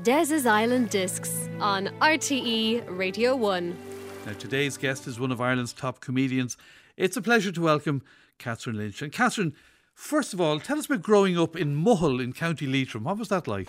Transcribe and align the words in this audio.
Des's 0.00 0.46
Island 0.46 0.90
Discs 0.90 1.48
on 1.60 1.86
RTE 2.00 2.84
Radio 2.88 3.36
1. 3.36 3.76
Now, 4.26 4.32
today's 4.32 4.76
guest 4.76 5.06
is 5.06 5.20
one 5.20 5.30
of 5.30 5.40
Ireland's 5.40 5.72
top 5.72 6.00
comedians. 6.00 6.56
It's 6.96 7.16
a 7.16 7.22
pleasure 7.22 7.52
to 7.52 7.60
welcome 7.60 8.02
Catherine 8.38 8.78
Lynch. 8.78 9.02
And 9.02 9.12
Catherine, 9.12 9.54
first 9.94 10.32
of 10.32 10.40
all, 10.40 10.58
tell 10.58 10.78
us 10.78 10.86
about 10.86 11.02
growing 11.02 11.38
up 11.38 11.56
in 11.56 11.76
Mohill 11.76 12.20
in 12.22 12.32
County 12.32 12.66
Leitrim. 12.66 13.04
What 13.04 13.18
was 13.18 13.28
that 13.28 13.46
like? 13.46 13.68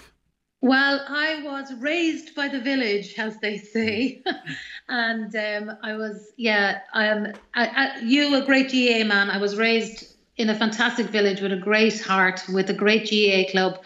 Well, 0.62 1.06
I 1.08 1.44
was 1.44 1.74
raised 1.76 2.34
by 2.36 2.48
the 2.48 2.62
village, 2.62 3.16
as 3.20 3.38
they 3.40 3.58
say, 3.58 4.24
and 4.88 5.36
um, 5.36 5.78
I 5.84 5.96
was, 5.96 6.32
yeah, 6.38 6.80
um, 6.94 7.28
I, 7.54 7.68
I, 7.68 8.00
you 8.00 8.34
a 8.36 8.46
great 8.46 8.72
GAA 8.72 9.06
man. 9.06 9.30
I 9.30 9.38
was 9.38 9.58
raised 9.58 10.16
in 10.38 10.50
a 10.50 10.56
fantastic 10.56 11.08
village 11.08 11.42
with 11.42 11.52
a 11.52 11.58
great 11.58 12.02
heart, 12.02 12.42
with 12.48 12.70
a 12.70 12.74
great 12.74 13.10
GAA 13.10 13.52
club. 13.52 13.84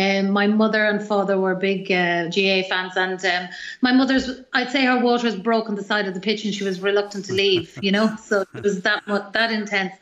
Um, 0.00 0.30
my 0.30 0.46
mother 0.46 0.86
and 0.86 1.06
father 1.06 1.38
were 1.38 1.54
big 1.54 1.90
uh, 1.92 2.28
GAA 2.28 2.62
fans, 2.68 2.96
and 2.96 3.24
um, 3.24 3.48
my 3.80 3.92
mother's, 3.92 4.30
I'd 4.52 4.70
say 4.70 4.84
her 4.84 5.00
water 5.00 5.26
was 5.26 5.36
broken 5.36 5.74
the 5.74 5.84
side 5.84 6.06
of 6.06 6.14
the 6.14 6.20
pitch, 6.20 6.44
and 6.44 6.54
she 6.54 6.64
was 6.64 6.80
reluctant 6.80 7.26
to 7.26 7.32
leave. 7.32 7.78
You 7.82 7.92
know, 7.92 8.14
so 8.16 8.44
it 8.54 8.62
was 8.62 8.82
that 8.82 9.02
that 9.32 9.50
intense. 9.50 9.94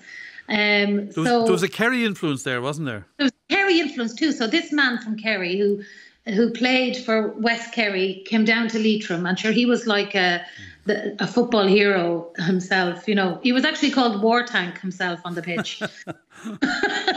Um, 0.48 0.56
there 0.56 1.06
was, 1.06 1.14
so 1.14 1.42
there 1.44 1.52
was 1.52 1.62
a 1.62 1.68
Kerry 1.68 2.04
influence 2.04 2.42
there, 2.42 2.60
wasn't 2.60 2.86
there? 2.86 3.06
There 3.16 3.26
was 3.26 3.32
Kerry 3.48 3.80
influence 3.80 4.14
too. 4.14 4.32
So 4.32 4.46
this 4.46 4.72
man 4.72 4.98
from 4.98 5.16
Kerry 5.16 5.58
who 5.58 5.82
who 6.26 6.50
played 6.50 6.96
for 6.96 7.28
West 7.28 7.72
Kerry 7.72 8.22
came 8.26 8.44
down 8.44 8.68
to 8.68 8.78
Leitrim, 8.78 9.26
I'm 9.26 9.36
sure 9.36 9.52
he 9.52 9.64
was 9.64 9.86
like 9.86 10.14
a 10.14 10.44
the, 10.84 11.16
a 11.22 11.26
football 11.26 11.66
hero 11.66 12.32
himself. 12.38 13.06
You 13.06 13.14
know, 13.14 13.38
he 13.42 13.52
was 13.52 13.64
actually 13.64 13.90
called 13.90 14.22
War 14.22 14.42
Tank 14.42 14.80
himself 14.80 15.20
on 15.24 15.34
the 15.34 15.42
pitch. 15.42 15.82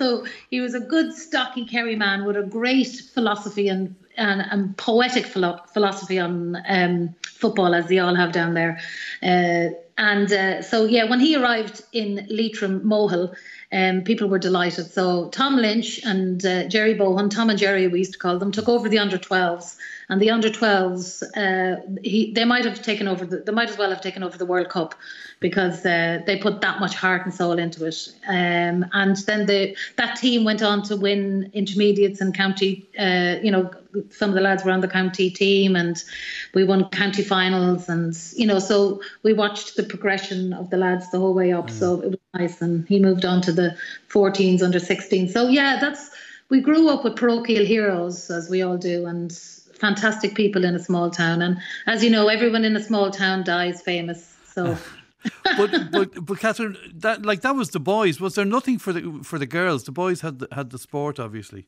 so 0.00 0.24
he 0.48 0.60
was 0.60 0.74
a 0.74 0.80
good, 0.80 1.12
stocky 1.12 1.66
Kerry 1.66 1.94
man 1.94 2.24
with 2.24 2.36
a 2.36 2.42
great 2.42 2.88
philosophy 3.14 3.68
and 3.68 3.94
and, 4.16 4.40
and 4.50 4.76
poetic 4.76 5.26
philo- 5.26 5.62
philosophy 5.72 6.18
on 6.18 6.56
um, 6.68 7.14
football, 7.22 7.74
as 7.74 7.86
they 7.86 7.98
all 7.98 8.14
have 8.14 8.32
down 8.32 8.54
there. 8.54 8.80
Uh, 9.22 9.74
and 10.00 10.32
uh, 10.32 10.62
so, 10.62 10.86
yeah, 10.86 11.04
when 11.04 11.20
he 11.20 11.36
arrived 11.36 11.82
in 11.92 12.26
Leitrim, 12.30 12.80
Mohill, 12.80 13.34
um, 13.70 14.00
people 14.02 14.28
were 14.28 14.38
delighted. 14.38 14.90
So 14.90 15.28
Tom 15.28 15.56
Lynch 15.56 16.00
and 16.04 16.44
uh, 16.44 16.68
Jerry 16.68 16.94
Bohan, 16.94 17.30
Tom 17.30 17.50
and 17.50 17.58
Jerry, 17.58 17.86
we 17.86 17.98
used 17.98 18.14
to 18.14 18.18
call 18.18 18.38
them, 18.38 18.50
took 18.50 18.66
over 18.66 18.88
the 18.88 18.98
under 18.98 19.18
12s. 19.18 19.76
And 20.08 20.20
the 20.20 20.30
under 20.30 20.48
12s, 20.48 21.22
uh, 21.36 21.98
he, 22.02 22.32
they 22.32 22.46
might 22.46 22.64
have 22.64 22.82
taken 22.82 23.08
over, 23.08 23.26
the, 23.26 23.40
they 23.40 23.52
might 23.52 23.68
as 23.68 23.76
well 23.76 23.90
have 23.90 24.00
taken 24.00 24.22
over 24.22 24.38
the 24.38 24.46
World 24.46 24.70
Cup 24.70 24.94
because 25.38 25.86
uh, 25.86 26.20
they 26.26 26.36
put 26.36 26.60
that 26.60 26.80
much 26.80 26.94
heart 26.94 27.24
and 27.24 27.32
soul 27.34 27.58
into 27.58 27.86
it. 27.86 28.12
Um, 28.26 28.86
and 28.92 29.16
then 29.26 29.46
the 29.46 29.76
that 29.96 30.16
team 30.16 30.44
went 30.44 30.62
on 30.62 30.82
to 30.84 30.96
win 30.96 31.50
intermediates 31.54 32.20
and 32.20 32.34
county. 32.34 32.86
Uh, 32.98 33.36
you 33.42 33.50
know, 33.50 33.70
some 34.10 34.28
of 34.28 34.34
the 34.34 34.40
lads 34.40 34.64
were 34.64 34.70
on 34.70 34.80
the 34.80 34.88
county 34.88 35.30
team, 35.30 35.76
and 35.76 36.02
we 36.54 36.64
won 36.64 36.88
county 36.90 37.22
finals. 37.22 37.88
And 37.88 38.14
you 38.36 38.46
know, 38.46 38.58
so 38.58 39.00
we 39.22 39.32
watched 39.32 39.76
the 39.76 39.82
progression 39.90 40.52
of 40.52 40.70
the 40.70 40.76
lads 40.76 41.10
the 41.10 41.18
whole 41.18 41.34
way 41.34 41.52
up. 41.52 41.68
Mm. 41.68 41.78
So 41.78 42.00
it 42.00 42.10
was 42.10 42.18
nice. 42.34 42.62
And 42.62 42.88
he 42.88 42.98
moved 42.98 43.24
on 43.24 43.42
to 43.42 43.52
the 43.52 43.76
14s, 44.08 44.62
under 44.62 44.78
16. 44.78 45.28
So 45.28 45.48
yeah, 45.48 45.78
that's 45.80 46.10
we 46.48 46.60
grew 46.60 46.88
up 46.88 47.04
with 47.04 47.16
parochial 47.16 47.64
heroes, 47.64 48.30
as 48.30 48.48
we 48.48 48.62
all 48.62 48.78
do, 48.78 49.06
and 49.06 49.32
fantastic 49.80 50.34
people 50.34 50.64
in 50.64 50.74
a 50.74 50.78
small 50.78 51.10
town. 51.10 51.42
And 51.42 51.58
as 51.86 52.02
you 52.04 52.10
know, 52.10 52.28
everyone 52.28 52.64
in 52.64 52.76
a 52.76 52.82
small 52.82 53.10
town 53.10 53.44
dies 53.44 53.82
famous. 53.82 54.36
So. 54.46 54.76
but 55.56 55.90
but 55.90 56.24
but 56.24 56.38
Catherine, 56.38 56.76
that 56.94 57.26
like 57.26 57.42
that 57.42 57.54
was 57.54 57.70
the 57.70 57.80
boys. 57.80 58.20
Was 58.20 58.34
there 58.34 58.44
nothing 58.44 58.78
for 58.78 58.92
the 58.92 59.20
for 59.22 59.38
the 59.38 59.46
girls? 59.46 59.84
The 59.84 59.92
boys 59.92 60.22
had 60.22 60.38
the, 60.38 60.48
had 60.52 60.70
the 60.70 60.78
sport, 60.78 61.18
obviously. 61.18 61.66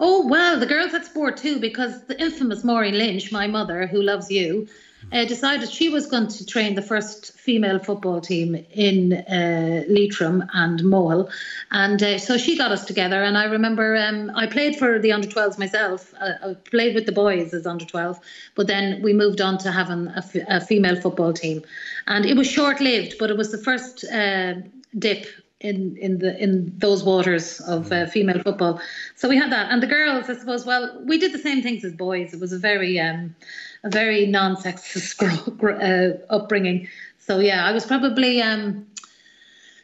Oh 0.00 0.26
well, 0.26 0.58
the 0.58 0.66
girls 0.66 0.92
had 0.92 1.04
sport 1.04 1.36
too 1.36 1.60
because 1.60 2.06
the 2.06 2.20
infamous 2.20 2.64
Maureen 2.64 2.98
Lynch, 2.98 3.30
my 3.30 3.46
mother, 3.46 3.86
who 3.86 4.02
loves 4.02 4.30
you, 4.30 4.66
uh, 5.12 5.24
decided 5.24 5.70
she 5.70 5.88
was 5.88 6.06
going 6.06 6.26
to 6.26 6.44
train 6.44 6.74
the 6.74 6.82
first 6.82 7.38
female 7.38 7.78
football 7.78 8.20
team 8.20 8.66
in 8.72 9.12
uh, 9.12 9.84
Leitrim 9.88 10.44
and 10.52 10.80
Mohill. 10.80 11.30
And 11.70 12.02
uh, 12.02 12.18
so 12.18 12.36
she 12.36 12.58
got 12.58 12.72
us 12.72 12.84
together. 12.84 13.22
And 13.22 13.38
I 13.38 13.44
remember 13.44 13.96
um, 13.96 14.32
I 14.34 14.46
played 14.46 14.76
for 14.76 14.98
the 14.98 15.12
under 15.12 15.28
12s 15.28 15.58
myself. 15.58 16.12
I, 16.20 16.50
I, 16.50 16.54
played 16.54 16.94
with 16.94 17.06
the 17.06 17.12
boys 17.12 17.54
as 17.54 17.66
under 17.66 17.84
12, 17.84 18.18
but 18.56 18.66
then 18.66 19.00
we 19.02 19.12
moved 19.12 19.40
on 19.40 19.58
to 19.58 19.70
having 19.70 20.08
a, 20.08 20.18
f- 20.18 20.46
a 20.48 20.60
female 20.60 21.00
football 21.00 21.32
team. 21.32 21.62
And 22.06 22.26
it 22.26 22.36
was 22.36 22.48
short 22.48 22.80
lived, 22.80 23.16
but 23.18 23.30
it 23.30 23.36
was 23.36 23.52
the 23.52 23.58
first 23.58 24.04
uh, 24.04 24.54
dip 24.98 25.26
in 25.60 25.96
in 25.96 26.18
the 26.18 26.36
in 26.42 26.72
those 26.78 27.02
waters 27.02 27.60
of 27.60 27.90
uh, 27.90 28.06
female 28.06 28.40
football. 28.42 28.80
So 29.14 29.28
we 29.28 29.36
had 29.36 29.50
that, 29.52 29.70
and 29.70 29.82
the 29.82 29.86
girls, 29.86 30.28
I 30.28 30.34
suppose. 30.34 30.66
Well, 30.66 31.02
we 31.04 31.18
did 31.18 31.32
the 31.32 31.38
same 31.38 31.62
things 31.62 31.84
as 31.84 31.92
boys. 31.92 32.34
It 32.34 32.40
was 32.40 32.52
a 32.52 32.58
very 32.58 33.00
um, 33.00 33.34
a 33.82 33.90
very 33.90 34.26
non-sexist 34.26 35.22
uh, 36.30 36.34
upbringing. 36.34 36.88
So 37.18 37.38
yeah, 37.38 37.66
I 37.66 37.72
was 37.72 37.86
probably 37.86 38.42
um, 38.42 38.86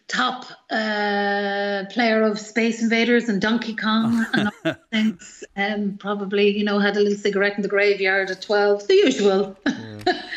top 0.08 0.44
uh, 0.70 1.84
player 1.90 2.22
of 2.22 2.38
Space 2.38 2.82
Invaders 2.82 3.28
and 3.28 3.40
Donkey 3.40 3.74
Kong 3.74 4.26
and 4.34 4.50
all 4.64 4.74
things. 4.90 5.44
Um, 5.56 5.96
probably 5.98 6.56
you 6.56 6.64
know 6.64 6.80
had 6.80 6.96
a 6.96 7.00
little 7.00 7.18
cigarette 7.18 7.56
in 7.56 7.62
the 7.62 7.68
graveyard 7.68 8.30
at 8.30 8.42
twelve, 8.42 8.86
the 8.88 8.94
usual. 8.94 9.56
Yeah. 9.66 10.22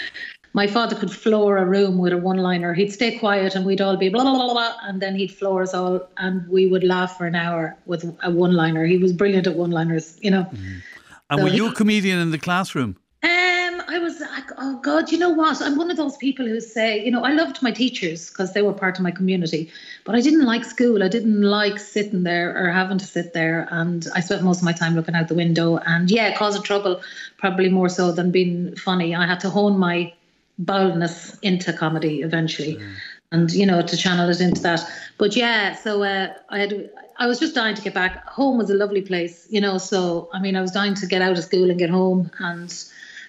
my 0.56 0.68
father 0.68 0.96
could 0.96 1.12
floor 1.12 1.58
a 1.58 1.66
room 1.66 1.98
with 1.98 2.14
a 2.14 2.18
one 2.18 2.38
liner. 2.38 2.74
He'd 2.74 2.94
stay 2.94 3.20
quiet 3.20 3.56
and 3.56 3.66
we'd 3.66 3.82
all 3.82 3.98
be 3.98 4.08
blah, 4.08 4.24
blah, 4.24 4.36
blah, 4.36 4.54
blah, 4.54 4.74
and 4.84 5.02
then 5.02 5.14
he'd 5.14 5.34
floor 5.34 5.62
us 5.64 5.74
all 5.74 6.08
and 6.16 6.48
we 6.48 6.66
would 6.66 6.84
laugh 6.86 7.18
for 7.18 7.28
an 7.28 7.36
hour 7.36 7.78
with 7.86 8.06
a 8.24 8.32
one 8.32 8.54
liner. 8.54 8.86
He 8.86 8.98
was 8.98 9.12
brilliant 9.12 9.48
at 9.48 9.56
one 9.58 9.72
liners, 9.72 10.18
you 10.22 10.32
know. 10.32 10.44
Mm. 10.44 10.82
And 11.30 11.40
so 11.40 11.44
were 11.44 11.52
you 11.52 11.68
a 11.68 11.74
comedian 11.74 12.20
in 12.20 12.32
the 12.32 12.38
classroom? 12.38 12.96
Um, 13.22 13.82
I 13.90 14.00
was 14.00 14.22
like, 14.22 14.50
oh 14.58 14.80
God, 14.82 15.12
you 15.12 15.18
know 15.18 15.32
what? 15.32 15.62
I'm 15.62 15.76
one 15.76 15.92
of 15.92 15.98
those 15.98 16.16
people 16.16 16.46
who 16.46 16.62
say, 16.62 17.04
you 17.04 17.12
know, 17.12 17.26
I 17.26 17.34
loved 17.34 17.62
my 17.62 17.72
teachers 17.72 18.30
because 18.30 18.54
they 18.54 18.62
were 18.62 18.72
part 18.72 18.98
of 18.98 19.04
my 19.04 19.12
community, 19.12 19.70
but 20.06 20.16
I 20.16 20.22
didn't 20.22 20.46
like 20.46 20.64
school. 20.64 21.04
I 21.04 21.10
didn't 21.10 21.42
like 21.42 21.80
sitting 21.80 22.24
there 22.24 22.56
or 22.56 22.70
having 22.70 23.00
to 23.00 23.06
sit 23.06 23.34
there. 23.34 23.68
And 23.72 24.08
I 24.16 24.22
spent 24.22 24.42
most 24.44 24.60
of 24.60 24.64
my 24.64 24.72
time 24.72 24.96
looking 24.96 25.16
out 25.16 25.28
the 25.28 25.36
window 25.36 25.80
and, 25.80 26.10
yeah, 26.10 26.38
causing 26.38 26.62
trouble, 26.62 27.02
probably 27.38 27.68
more 27.68 27.90
so 27.90 28.14
than 28.14 28.32
being 28.32 28.78
funny. 28.78 29.14
I 29.14 29.26
had 29.26 29.42
to 29.42 29.50
hone 29.50 29.78
my 29.78 30.14
boldness 30.58 31.38
into 31.40 31.74
comedy 31.74 32.22
eventually. 32.22 32.76
Mm. 32.76 32.94
And 33.32 33.52
you 33.52 33.66
know 33.66 33.82
to 33.82 33.98
channel 33.98 34.30
it 34.30 34.40
into 34.40 34.62
that, 34.62 34.82
but 35.18 35.36
yeah. 35.36 35.76
So 35.76 36.04
uh, 36.04 36.34
I 36.50 36.60
had, 36.60 36.90
I 37.18 37.28
was 37.28 37.40
just 37.40 37.56
dying 37.56 37.76
to 37.76 37.82
get 37.82 37.94
back. 37.94 38.26
Home 38.28 38.58
was 38.58 38.70
a 38.70 38.76
lovely 38.76 39.02
place, 39.02 39.48
you 39.50 39.60
know. 39.60 39.78
So 39.78 40.30
I 40.32 40.40
mean, 40.40 40.56
I 40.56 40.62
was 40.62 40.72
dying 40.72 40.94
to 40.96 41.08
get 41.08 41.22
out 41.22 41.38
of 41.38 41.44
school 41.44 41.70
and 41.70 41.78
get 41.78 41.90
home. 41.90 42.32
And 42.40 42.72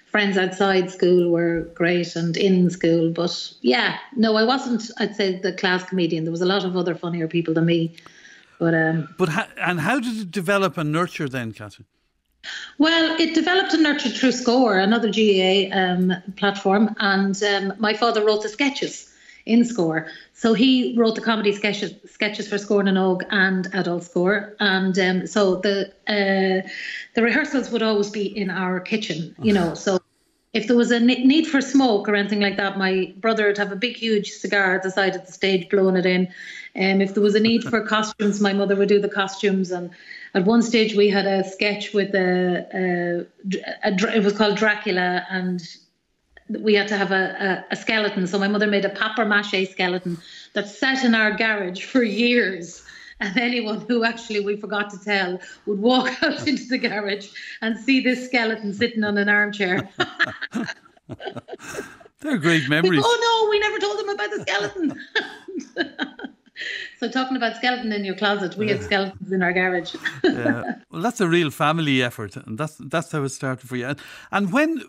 friends 0.05 0.37
outside 0.37 0.89
school 0.89 1.29
were 1.29 1.61
great 1.73 2.15
and 2.15 2.37
in 2.37 2.69
school. 2.69 3.11
But 3.11 3.53
yeah, 3.61 3.97
no, 4.15 4.35
I 4.35 4.43
wasn't. 4.43 4.89
I'd 4.97 5.15
say 5.15 5.39
the 5.39 5.53
class 5.53 5.83
comedian. 5.83 6.23
There 6.23 6.31
was 6.31 6.41
a 6.41 6.45
lot 6.45 6.63
of 6.63 6.77
other 6.77 6.95
funnier 6.95 7.27
people 7.27 7.53
than 7.53 7.65
me. 7.65 7.95
But 8.59 8.73
um, 8.73 9.13
but 9.17 9.29
ha- 9.29 9.49
and 9.57 9.81
how 9.81 9.99
did 9.99 10.17
it 10.17 10.31
develop 10.31 10.77
and 10.77 10.91
nurture 10.91 11.27
then, 11.27 11.51
Catherine? 11.51 11.87
Well, 12.77 13.19
it 13.19 13.33
developed 13.33 13.73
and 13.73 13.83
nurtured 13.83 14.13
through 14.13 14.33
Score, 14.33 14.77
another 14.77 15.11
GAA 15.11 15.75
um, 15.75 16.13
platform, 16.35 16.95
and 16.99 17.41
um, 17.43 17.73
my 17.79 17.93
father 17.93 18.23
wrote 18.23 18.43
the 18.43 18.49
sketches 18.49 19.11
in 19.45 19.65
Score. 19.65 20.07
So 20.33 20.53
he 20.53 20.93
wrote 20.95 21.15
the 21.15 21.21
comedy 21.21 21.51
sketches, 21.53 21.95
sketches 22.11 22.47
for 22.47 22.57
Score 22.57 22.81
and 22.81 22.97
Og 22.97 23.23
and 23.31 23.67
Adult 23.73 24.03
Score, 24.03 24.55
and 24.59 24.97
um, 24.99 25.27
so 25.27 25.55
the 25.55 25.87
uh, 26.07 26.67
the 27.15 27.23
rehearsals 27.23 27.71
would 27.71 27.81
always 27.81 28.11
be 28.11 28.25
in 28.25 28.49
our 28.51 28.79
kitchen, 28.79 29.35
you 29.41 29.53
know. 29.53 29.73
So 29.73 29.99
if 30.57 30.67
there 30.67 30.75
was 30.75 30.89
a 30.89 30.99
need 30.99 31.45
for 31.45 31.61
smoke 31.61 32.09
or 32.09 32.15
anything 32.15 32.39
like 32.39 32.57
that, 32.57 32.77
my 32.77 33.13
brother 33.17 33.45
would 33.47 33.57
have 33.59 33.71
a 33.71 33.75
big, 33.75 33.95
huge 33.95 34.31
cigar 34.31 34.75
at 34.75 34.83
the 34.83 34.89
side 34.89 35.15
of 35.15 35.25
the 35.25 35.31
stage, 35.31 35.69
blowing 35.69 35.95
it 35.95 36.05
in. 36.05 36.27
And 36.73 36.95
um, 36.95 37.01
if 37.01 37.13
there 37.13 37.23
was 37.23 37.35
a 37.35 37.39
need 37.39 37.63
for 37.63 37.81
costumes, 37.95 38.41
my 38.41 38.53
mother 38.53 38.75
would 38.75 38.89
do 38.89 38.99
the 38.99 39.09
costumes 39.09 39.69
and 39.71 39.91
at 40.33 40.45
one 40.45 40.61
stage 40.61 40.95
we 40.95 41.09
had 41.09 41.25
a 41.25 41.43
sketch 41.43 41.93
with 41.93 42.13
a, 42.13 42.67
a, 42.73 43.89
a 43.89 44.15
it 44.15 44.23
was 44.23 44.33
called 44.37 44.57
Dracula 44.57 45.25
and 45.29 45.61
we 46.49 46.73
had 46.73 46.87
to 46.87 46.97
have 46.97 47.11
a, 47.11 47.65
a, 47.69 47.73
a, 47.73 47.75
skeleton. 47.75 48.25
So 48.25 48.39
my 48.39 48.47
mother 48.47 48.67
made 48.67 48.85
a 48.85 48.89
papier 48.89 49.25
mache 49.25 49.69
skeleton 49.69 50.17
that 50.53 50.67
sat 50.67 51.03
in 51.03 51.13
our 51.13 51.31
garage 51.31 51.83
for 51.83 52.03
years. 52.03 52.83
And 53.19 53.37
anyone 53.37 53.81
who 53.87 54.03
actually 54.03 54.41
we 54.41 54.57
forgot 54.57 54.89
to 54.91 54.99
tell 55.03 55.39
would 55.65 55.79
walk 55.79 56.11
out 56.23 56.47
into 56.47 56.65
the 56.67 56.77
garage 56.77 57.29
and 57.61 57.77
see 57.77 58.01
this 58.01 58.25
skeleton 58.25 58.73
sitting 58.73 59.03
on 59.03 59.17
an 59.17 59.29
armchair. 59.29 59.89
They're 62.19 62.37
great 62.37 62.67
memories. 62.67 63.01
oh 63.03 63.17
no, 63.21 63.49
we 63.49 63.59
never 63.59 63.79
told 63.79 63.99
them 63.99 64.09
about 64.09 64.29
the 64.31 64.41
skeleton. 64.41 64.99
so 66.99 67.09
talking 67.09 67.37
about 67.37 67.55
skeleton 67.55 67.91
in 67.91 68.03
your 68.03 68.15
closet, 68.15 68.57
we 68.57 68.69
had 68.69 68.81
skeletons 68.83 69.31
in 69.31 69.43
our 69.43 69.53
garage. 69.53 69.95
yeah. 70.23 70.79
Well, 70.91 71.01
that's 71.01 71.21
a 71.21 71.27
real 71.27 71.51
family 71.51 72.01
effort, 72.01 72.35
and 72.35 72.57
that's 72.57 72.75
that's 72.79 73.11
how 73.11 73.23
it 73.23 73.29
started 73.29 73.67
for 73.67 73.75
you. 73.75 73.87
And, 73.87 73.99
and 74.31 74.51
when 74.51 74.83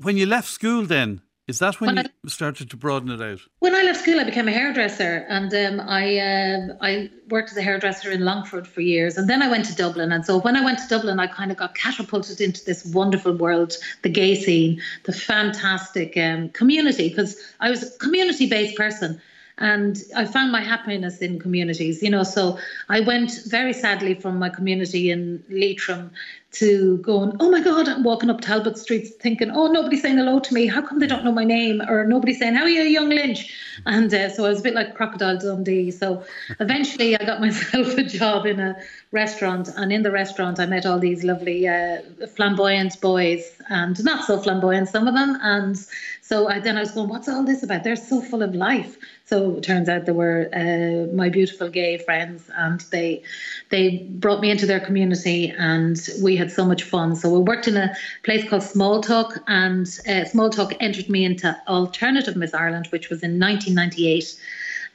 when 0.00 0.16
you 0.16 0.26
left 0.26 0.48
school, 0.48 0.86
then 0.86 1.20
is 1.46 1.58
that 1.58 1.80
when, 1.80 1.94
when 1.94 2.04
you 2.04 2.10
I, 2.24 2.28
started 2.28 2.70
to 2.70 2.76
broaden 2.76 3.10
it 3.10 3.20
out? 3.20 3.40
When 3.58 3.74
I 3.74 3.82
left 3.82 4.00
school, 4.00 4.18
I 4.18 4.24
became 4.24 4.48
a 4.48 4.52
hairdresser, 4.52 5.26
and 5.28 5.52
um, 5.52 5.86
I 5.86 6.18
uh, 6.18 6.74
I 6.80 7.10
worked 7.28 7.50
as 7.50 7.56
a 7.58 7.62
hairdresser 7.62 8.10
in 8.10 8.24
Longford 8.24 8.66
for 8.66 8.80
years, 8.80 9.18
and 9.18 9.28
then 9.28 9.42
I 9.42 9.50
went 9.50 9.66
to 9.66 9.74
Dublin. 9.74 10.10
And 10.10 10.24
so 10.24 10.38
when 10.38 10.56
I 10.56 10.64
went 10.64 10.78
to 10.78 10.88
Dublin, 10.88 11.20
I 11.20 11.26
kind 11.26 11.50
of 11.50 11.58
got 11.58 11.74
catapulted 11.74 12.40
into 12.40 12.64
this 12.64 12.84
wonderful 12.86 13.36
world, 13.36 13.74
the 14.02 14.08
gay 14.08 14.34
scene, 14.34 14.80
the 15.04 15.12
fantastic 15.12 16.16
um, 16.16 16.48
community, 16.50 17.10
because 17.10 17.38
I 17.60 17.68
was 17.68 17.82
a 17.82 17.98
community-based 17.98 18.76
person 18.76 19.20
and 19.58 20.02
I 20.16 20.24
found 20.24 20.50
my 20.50 20.60
happiness 20.60 21.18
in 21.18 21.38
communities, 21.38 22.02
you 22.02 22.10
know. 22.10 22.24
So 22.24 22.58
I 22.88 23.00
went 23.00 23.42
very 23.46 23.72
sadly 23.72 24.14
from 24.14 24.38
my 24.38 24.48
community 24.48 25.10
in 25.10 25.44
Leitrim 25.48 26.10
to 26.54 26.98
going, 26.98 27.36
oh 27.40 27.50
my 27.50 27.60
God, 27.60 27.88
I'm 27.88 28.04
walking 28.04 28.30
up 28.30 28.40
Talbot 28.40 28.78
Street 28.78 29.08
thinking, 29.20 29.50
oh, 29.50 29.66
nobody's 29.66 30.02
saying 30.02 30.18
hello 30.18 30.38
to 30.38 30.54
me. 30.54 30.66
How 30.66 30.82
come 30.82 31.00
they 31.00 31.06
don't 31.06 31.24
know 31.24 31.32
my 31.32 31.44
name? 31.44 31.82
Or 31.88 32.06
nobody's 32.06 32.38
saying, 32.38 32.54
how 32.54 32.62
are 32.62 32.68
you, 32.68 32.82
young 32.82 33.08
Lynch? 33.08 33.52
And 33.86 34.12
uh, 34.14 34.30
so 34.30 34.44
I 34.44 34.50
was 34.50 34.60
a 34.60 34.62
bit 34.62 34.74
like 34.74 34.94
Crocodile 34.94 35.38
Dundee. 35.38 35.90
So 35.90 36.24
eventually 36.60 37.18
I 37.18 37.24
got 37.24 37.40
myself 37.40 37.98
a 37.98 38.04
job 38.04 38.46
in 38.46 38.60
a 38.60 38.76
restaurant. 39.10 39.68
And 39.76 39.92
in 39.92 40.02
the 40.02 40.12
restaurant, 40.12 40.60
I 40.60 40.66
met 40.66 40.86
all 40.86 40.98
these 40.98 41.24
lovely 41.24 41.66
uh, 41.66 42.02
flamboyant 42.34 43.00
boys 43.00 43.60
and 43.68 44.02
not 44.04 44.24
so 44.24 44.38
flamboyant, 44.38 44.88
some 44.88 45.08
of 45.08 45.14
them. 45.14 45.36
And 45.42 45.76
so 46.26 46.48
I, 46.48 46.58
then 46.58 46.78
I 46.78 46.80
was 46.80 46.92
going, 46.92 47.10
what's 47.10 47.28
all 47.28 47.44
this 47.44 47.62
about? 47.62 47.84
They're 47.84 47.96
so 47.96 48.22
full 48.22 48.42
of 48.42 48.54
life. 48.54 48.96
So 49.26 49.56
it 49.56 49.62
turns 49.62 49.90
out 49.90 50.06
they 50.06 50.12
were 50.12 50.48
uh, 50.54 51.14
my 51.14 51.28
beautiful 51.28 51.68
gay 51.68 51.98
friends, 51.98 52.48
and 52.56 52.80
they 52.90 53.22
they 53.68 53.98
brought 54.08 54.40
me 54.40 54.50
into 54.50 54.64
their 54.64 54.80
community, 54.80 55.50
and 55.50 56.00
we 56.22 56.34
had 56.36 56.50
so 56.50 56.64
much 56.64 56.82
fun. 56.82 57.14
So 57.14 57.28
we 57.28 57.40
worked 57.40 57.68
in 57.68 57.76
a 57.76 57.94
place 58.22 58.48
called 58.48 58.62
Small 58.62 59.02
Talk, 59.02 59.38
and 59.48 59.86
uh, 60.08 60.24
Small 60.24 60.48
Talk 60.48 60.72
entered 60.80 61.10
me 61.10 61.26
into 61.26 61.54
Alternative 61.68 62.36
Miss 62.36 62.54
Ireland, 62.54 62.86
which 62.86 63.10
was 63.10 63.22
in 63.22 63.38
1998 63.38 64.40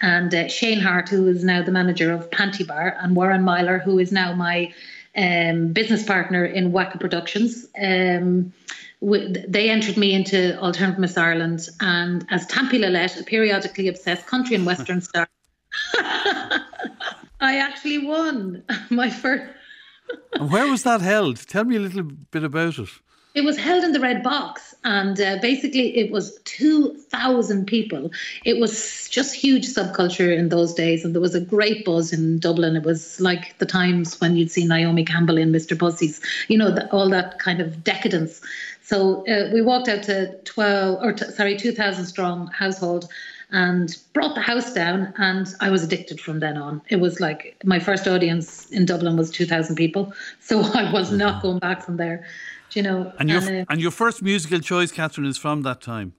and 0.01 0.33
uh, 0.33 0.47
Shane 0.47 0.79
Hart, 0.79 1.09
who 1.09 1.27
is 1.27 1.43
now 1.43 1.61
the 1.61 1.71
manager 1.71 2.11
of 2.11 2.31
Panti 2.31 2.65
Bar, 2.65 2.97
and 3.01 3.15
Warren 3.15 3.43
Myler, 3.43 3.77
who 3.77 3.99
is 3.99 4.11
now 4.11 4.33
my 4.33 4.73
um, 5.15 5.73
business 5.73 6.03
partner 6.03 6.43
in 6.43 6.71
Waka 6.71 6.97
Productions. 6.97 7.67
Um, 7.79 8.51
they 9.01 9.69
entered 9.69 9.97
me 9.97 10.13
into 10.13 10.59
Alternative 10.59 10.99
Miss 10.99 11.17
Ireland, 11.17 11.67
and 11.79 12.25
as 12.29 12.45
Tampi 12.47 12.79
Lillette, 12.79 13.19
a 13.19 13.23
periodically 13.23 13.87
obsessed 13.87 14.27
country 14.27 14.55
and 14.55 14.65
western 14.65 15.01
star, 15.01 15.27
I 17.41 17.57
actually 17.57 18.05
won 18.05 18.63
my 18.89 19.09
first. 19.09 19.53
where 20.39 20.67
was 20.67 20.83
that 20.83 21.01
held? 21.01 21.37
Tell 21.47 21.63
me 21.63 21.77
a 21.77 21.79
little 21.79 22.03
bit 22.03 22.43
about 22.43 22.77
it. 22.77 22.89
It 23.35 23.41
was 23.41 23.57
held 23.57 23.83
in 23.83 23.91
the 23.91 23.99
Red 23.99 24.23
Box, 24.23 24.73
and 24.83 25.19
uh, 25.21 25.37
basically 25.41 25.95
it 25.97 26.11
was 26.11 26.39
2,000 26.45 27.65
people. 27.67 28.11
It 28.43 28.59
was 28.59 29.07
just 29.09 29.35
huge 29.35 29.67
subculture 29.67 30.35
in 30.35 30.49
those 30.49 30.73
days, 30.73 31.05
and 31.05 31.13
there 31.13 31.21
was 31.21 31.35
a 31.35 31.41
great 31.41 31.85
buzz 31.85 32.11
in 32.11 32.39
Dublin. 32.39 32.75
It 32.75 32.83
was 32.83 33.21
like 33.21 33.57
the 33.59 33.65
times 33.65 34.19
when 34.19 34.35
you'd 34.35 34.51
see 34.51 34.65
Naomi 34.65 35.05
Campbell 35.05 35.37
in 35.37 35.51
Mr. 35.51 35.77
Pussy's, 35.77 36.21
you 36.47 36.57
know, 36.57 36.71
the, 36.71 36.91
all 36.91 37.09
that 37.09 37.37
kind 37.39 37.61
of 37.61 37.83
decadence. 37.83 38.41
So 38.81 39.23
uh, 39.27 39.51
we 39.53 39.61
walked 39.61 39.87
out 39.87 40.01
to 40.03 40.35
12 40.45 41.03
or 41.03 41.13
t- 41.13 41.29
sorry 41.29 41.55
2,000 41.55 42.05
strong 42.05 42.47
household 42.47 43.07
and 43.51 43.95
brought 44.13 44.33
the 44.33 44.41
house 44.41 44.73
down 44.73 45.13
and 45.17 45.53
I 45.59 45.69
was 45.69 45.83
addicted 45.83 46.19
from 46.19 46.39
then 46.39 46.57
on. 46.57 46.81
It 46.89 46.97
was 46.97 47.19
like 47.19 47.55
my 47.63 47.79
first 47.79 48.07
audience 48.07 48.69
in 48.71 48.85
Dublin 48.85 49.17
was 49.17 49.29
2,000 49.29 49.75
people, 49.75 50.13
so 50.39 50.61
I 50.73 50.91
was 50.91 51.11
not 51.11 51.35
mm-hmm. 51.35 51.41
going 51.41 51.59
back 51.59 51.83
from 51.83 51.97
there. 51.97 52.25
You 52.75 52.83
know? 52.83 53.11
And 53.19 53.29
your 53.29 53.41
and, 53.41 53.61
uh, 53.61 53.65
and 53.69 53.81
your 53.81 53.91
first 53.91 54.21
musical 54.21 54.59
choice, 54.59 54.91
Catherine, 54.91 55.27
is 55.27 55.37
from 55.37 55.61
that 55.63 55.81
time. 55.81 56.13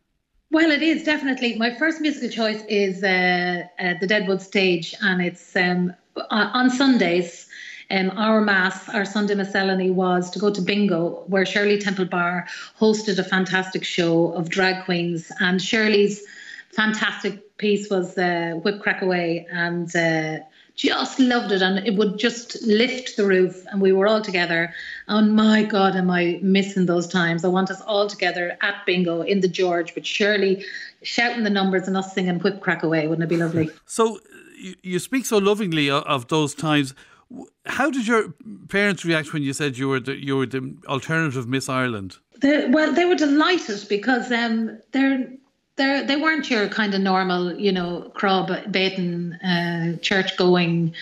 Well, 0.51 0.71
it 0.71 0.83
is 0.83 1.05
definitely 1.05 1.57
my 1.57 1.75
first 1.75 2.01
musical 2.01 2.29
choice 2.29 2.63
is 2.69 3.05
uh, 3.05 3.63
uh, 3.79 3.95
the 4.01 4.07
Deadwood 4.07 4.43
Stage, 4.43 4.95
and 5.01 5.23
it's 5.23 5.55
um, 5.55 5.95
on 6.31 6.71
Sundays 6.71 7.47
um, 7.91 8.13
our 8.17 8.41
mass, 8.41 8.89
our 8.89 9.05
Sunday 9.05 9.35
miscellany 9.35 9.91
was 9.91 10.31
to 10.31 10.39
go 10.39 10.51
to 10.51 10.63
bingo, 10.63 11.25
where 11.27 11.45
Shirley 11.45 11.79
Temple 11.79 12.05
Bar 12.05 12.47
hosted 12.79 13.19
a 13.19 13.25
fantastic 13.25 13.85
show 13.85 14.33
of 14.33 14.49
drag 14.49 14.85
queens. 14.85 15.33
And 15.41 15.61
Shirley's 15.61 16.23
fantastic 16.71 17.57
piece 17.59 17.91
was 17.91 18.17
uh, 18.17 18.61
Whip 18.63 18.81
Crack 18.81 19.03
Away, 19.03 19.47
and 19.51 19.95
uh, 19.97 20.39
just 20.75 21.19
loved 21.19 21.53
it. 21.53 21.63
And 21.63 21.87
it 21.87 21.97
would 21.97 22.19
just 22.19 22.63
lift 22.63 23.17
the 23.17 23.27
roof, 23.27 23.65
and 23.71 23.81
we 23.81 23.93
were 23.93 24.07
all 24.07 24.21
together. 24.21 24.75
And 25.09 25.35
my 25.35 25.63
God, 25.63 25.97
am 25.97 26.11
I 26.11 26.39
missing 26.43 26.87
those 26.87 27.07
times? 27.07 27.45
I 27.45 27.49
want 27.49 27.71
us 27.71 27.81
all 27.83 28.07
together 28.07 28.57
at 28.63 28.87
bingo 28.87 29.23
in 29.23 29.41
the 29.41 29.49
George 29.49 29.95
but 29.95 30.07
Shirley 30.07 30.65
shouting 31.03 31.45
the 31.45 31.51
numbers 31.51 31.89
and 31.89 31.97
us 31.97 32.13
singing 32.15 32.39
Whip 32.41 32.61
Crack 32.61 32.83
Away. 32.83 33.07
Wouldn't 33.07 33.25
it 33.25 33.29
be 33.29 33.37
lovely? 33.37 33.71
So 33.87 34.21
you 34.83 34.99
speak 34.99 35.25
so 35.25 35.39
lovingly 35.39 35.91
of 35.91 36.29
those 36.29 36.55
times. 36.55 36.95
How 37.67 37.91
did 37.91 38.07
your 38.07 38.35
parents 38.69 39.05
react 39.05 39.33
when 39.33 39.43
you 39.43 39.53
said 39.53 39.79
you 39.79 39.89
were 39.89 40.01
the, 40.01 40.15
you 40.15 40.37
were 40.37 40.47
the 40.47 40.75
alternative 40.87 41.49
Miss 41.49 41.69
Ireland? 41.69 42.19
They, 42.41 42.67
well, 42.67 42.93
they 42.93 43.05
were 43.05 43.15
delighted 43.15 43.87
because 43.89 44.31
um, 44.33 44.79
they're 44.93 45.29
they 45.81 46.05
they 46.05 46.17
weren't 46.17 46.51
your 46.51 46.69
kind 46.69 46.95
of 46.95 47.01
normal, 47.01 47.59
you 47.59 47.73
know, 47.73 48.11
crab 48.15 48.71
baiting, 48.71 49.33
uh, 49.35 49.97
church 49.99 50.37
going, 50.37 50.95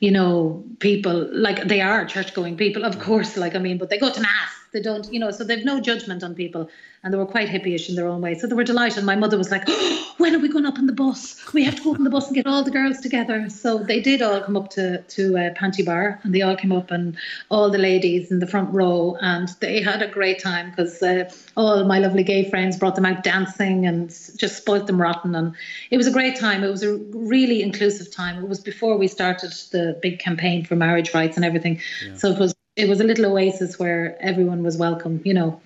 you 0.00 0.10
know, 0.10 0.64
people. 0.78 1.28
Like 1.32 1.64
they 1.64 1.80
are 1.80 2.04
church 2.06 2.34
going 2.34 2.56
people, 2.56 2.84
of 2.84 2.98
course. 2.98 3.36
Like 3.36 3.54
I 3.54 3.58
mean, 3.58 3.78
but 3.78 3.90
they 3.90 3.98
go 3.98 4.10
to 4.10 4.20
mass. 4.20 4.61
They 4.72 4.80
don't, 4.80 5.12
you 5.12 5.20
know, 5.20 5.30
so 5.30 5.44
they've 5.44 5.64
no 5.64 5.80
judgment 5.80 6.22
on 6.22 6.34
people 6.34 6.70
and 7.04 7.12
they 7.12 7.18
were 7.18 7.26
quite 7.26 7.48
hippyish 7.48 7.88
in 7.88 7.96
their 7.96 8.06
own 8.06 8.20
way. 8.20 8.34
So 8.34 8.46
they 8.46 8.54
were 8.54 8.64
delighted. 8.64 9.02
My 9.04 9.16
mother 9.16 9.36
was 9.36 9.50
like, 9.50 9.64
oh, 9.66 10.14
"When 10.18 10.34
are 10.34 10.38
we 10.38 10.48
going 10.48 10.66
up 10.66 10.78
on 10.78 10.86
the 10.86 10.92
bus? 10.92 11.36
We 11.52 11.64
have 11.64 11.76
to 11.76 11.82
go 11.82 11.90
up 11.92 11.98
on 11.98 12.04
the 12.04 12.10
bus 12.10 12.28
and 12.28 12.36
get 12.36 12.46
all 12.46 12.62
the 12.62 12.70
girls 12.70 13.00
together." 13.00 13.48
So 13.48 13.78
they 13.78 14.00
did 14.00 14.22
all 14.22 14.40
come 14.40 14.56
up 14.56 14.70
to 14.70 15.02
to 15.02 15.36
uh, 15.36 15.54
Panti 15.54 15.84
Bar, 15.84 16.20
and 16.22 16.34
they 16.34 16.42
all 16.42 16.56
came 16.56 16.72
up, 16.72 16.90
and 16.90 17.16
all 17.50 17.70
the 17.70 17.78
ladies 17.78 18.30
in 18.30 18.38
the 18.38 18.46
front 18.46 18.72
row, 18.72 19.16
and 19.20 19.48
they 19.60 19.82
had 19.82 20.00
a 20.02 20.08
great 20.08 20.38
time 20.40 20.70
because 20.70 21.02
uh, 21.02 21.30
all 21.56 21.84
my 21.84 21.98
lovely 21.98 22.22
gay 22.22 22.48
friends 22.48 22.76
brought 22.76 22.94
them 22.94 23.06
out 23.06 23.24
dancing 23.24 23.86
and 23.86 24.08
just 24.36 24.56
spoilt 24.56 24.86
them 24.86 25.00
rotten, 25.00 25.34
and 25.34 25.54
it 25.90 25.96
was 25.96 26.06
a 26.06 26.12
great 26.12 26.38
time. 26.38 26.62
It 26.62 26.70
was 26.70 26.84
a 26.84 26.96
really 27.12 27.62
inclusive 27.62 28.14
time. 28.14 28.42
It 28.42 28.48
was 28.48 28.60
before 28.60 28.96
we 28.96 29.08
started 29.08 29.52
the 29.72 29.98
big 30.00 30.20
campaign 30.20 30.64
for 30.64 30.76
marriage 30.76 31.12
rights 31.14 31.36
and 31.36 31.44
everything, 31.44 31.80
yeah. 32.06 32.16
so 32.16 32.30
it 32.30 32.38
was 32.38 32.54
it 32.76 32.88
was 32.88 33.00
a 33.00 33.04
little 33.04 33.26
oasis 33.26 33.78
where 33.78 34.16
everyone 34.20 34.62
was 34.62 34.76
welcome, 34.76 35.20
you 35.24 35.34
know. 35.34 35.60